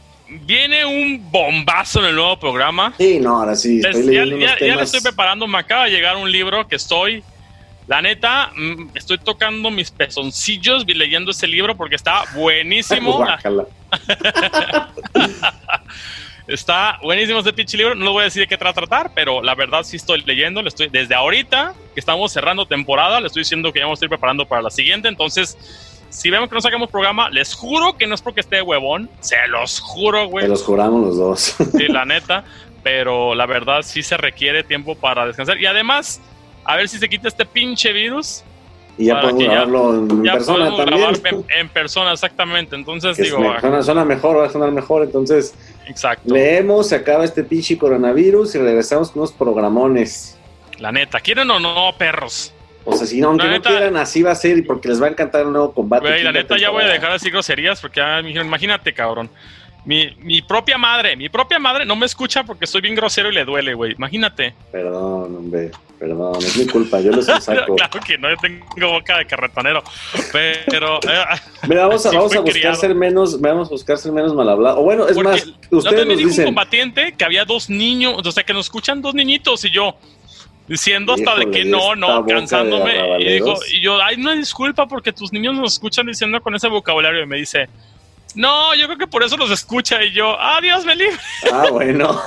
[0.45, 2.93] viene un bombazo en el nuevo programa.
[2.97, 5.85] Sí, no, ahora sí, estoy ya, leyendo ya- unos ya le estoy preparando, me acaba
[5.85, 7.23] de llegar un libro que estoy,
[7.87, 13.17] la neta, mm, estoy tocando mis pezoncillos leyendo ese libro porque está buenísimo.
[13.17, 13.65] Guácala.
[16.47, 17.95] Está buenísimo ese pinche libro.
[17.95, 20.61] No les voy a decir de qué tra- tratar, pero la verdad sí estoy leyendo.
[20.61, 24.05] Le estoy, desde ahorita que estamos cerrando temporada, le estoy diciendo que ya vamos a
[24.05, 25.07] ir preparando para la siguiente.
[25.07, 25.57] Entonces,
[26.09, 29.09] si vemos que no sacamos programa, les juro que no es porque esté huevón.
[29.19, 30.45] Se los juro, güey.
[30.45, 31.55] Te los juramos los dos.
[31.77, 32.43] Sí, la neta.
[32.83, 35.59] Pero la verdad sí se requiere tiempo para descansar.
[35.59, 36.21] Y además,
[36.63, 38.43] a ver si se quita este pinche virus.
[38.97, 41.45] Y ya podemos ya- grabarlo en Ya persona también.
[41.55, 42.75] en, persona, exactamente.
[42.75, 45.03] Entonces Que digo, me- suena, suena mejor, va a sonar mejor.
[45.03, 45.53] Entonces,
[45.85, 46.33] exacto.
[46.33, 50.37] leemos, se acaba este pinche coronavirus y regresamos con unos programones.
[50.79, 52.53] La neta, ¿quieren o no, perros?
[52.85, 54.87] O sea, si no, aunque La no neta- quieran, así va a ser y porque
[54.87, 56.07] les va a encantar el nuevo combate.
[56.07, 58.93] Güey, la neta, ya voy a dejar de decir groserías porque ya me dijeron, imagínate,
[58.93, 59.29] cabrón.
[59.87, 63.33] Mi, mi propia madre, mi propia madre no me escucha porque soy bien grosero y
[63.33, 63.93] le duele, güey.
[63.93, 64.53] Imagínate.
[64.69, 67.73] Perdón, hombre, perdón, es mi culpa, yo los saco.
[67.73, 69.81] claro que no, yo tengo boca de carretonero.
[70.33, 71.23] Pero, eh,
[71.69, 72.75] Mira, vamos a, vamos a buscar criado.
[72.75, 74.81] ser menos, vamos a buscar ser menos mal hablado.
[74.81, 78.15] O bueno, es Porque más, ustedes nos dijo un dicen, combatiente que había dos niños,
[78.17, 79.95] o sea, que nos escuchan dos niñitos y yo
[80.67, 82.93] diciendo hasta de que no, no, cansándome.
[82.93, 83.73] Y, arrabaleros.
[83.73, 87.23] y yo, ay, una disculpa porque tus niños nos escuchan diciendo con ese vocabulario.
[87.23, 87.69] Y me dice,
[88.35, 90.03] no, yo creo que por eso los escucha.
[90.03, 91.17] Y yo, Dios me libre.
[91.51, 92.21] ah, bueno,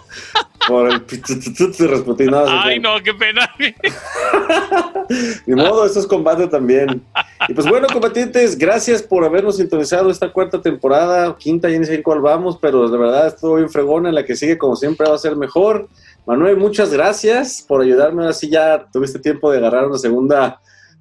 [0.68, 3.50] por el no, Ay, no, qué pena.
[5.46, 7.02] Ni modo, esto es combate también.
[7.48, 11.96] Y pues bueno, combatientes, gracias por habernos sintonizado esta cuarta temporada, quinta, ya ni sé
[11.96, 15.14] en cuál vamos, pero de verdad estuvo bien fregona, la que sigue como siempre va
[15.14, 15.88] a ser mejor.
[16.26, 20.60] Manuel, muchas gracias por ayudarme, así ya tuviste tiempo de agarrar una segunda,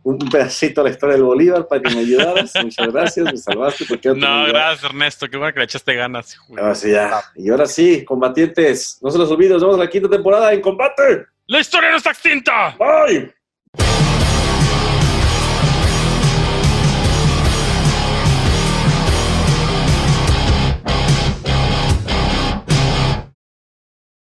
[0.10, 2.52] un pedacito de la historia del Bolívar para que me ayudaras.
[2.64, 3.86] Muchas gracias, me salvaste.
[3.88, 5.30] Porque No, gracias, Ernesto.
[5.30, 6.38] Qué bueno que le echaste ganas.
[6.50, 7.22] Ahora sí, ya.
[7.36, 10.62] Y ahora sí, combatientes, no se los olviden, nos vemos en la quinta temporada en
[10.62, 11.26] combate.
[11.48, 12.76] La historia no está extinta.
[12.78, 13.39] Bye.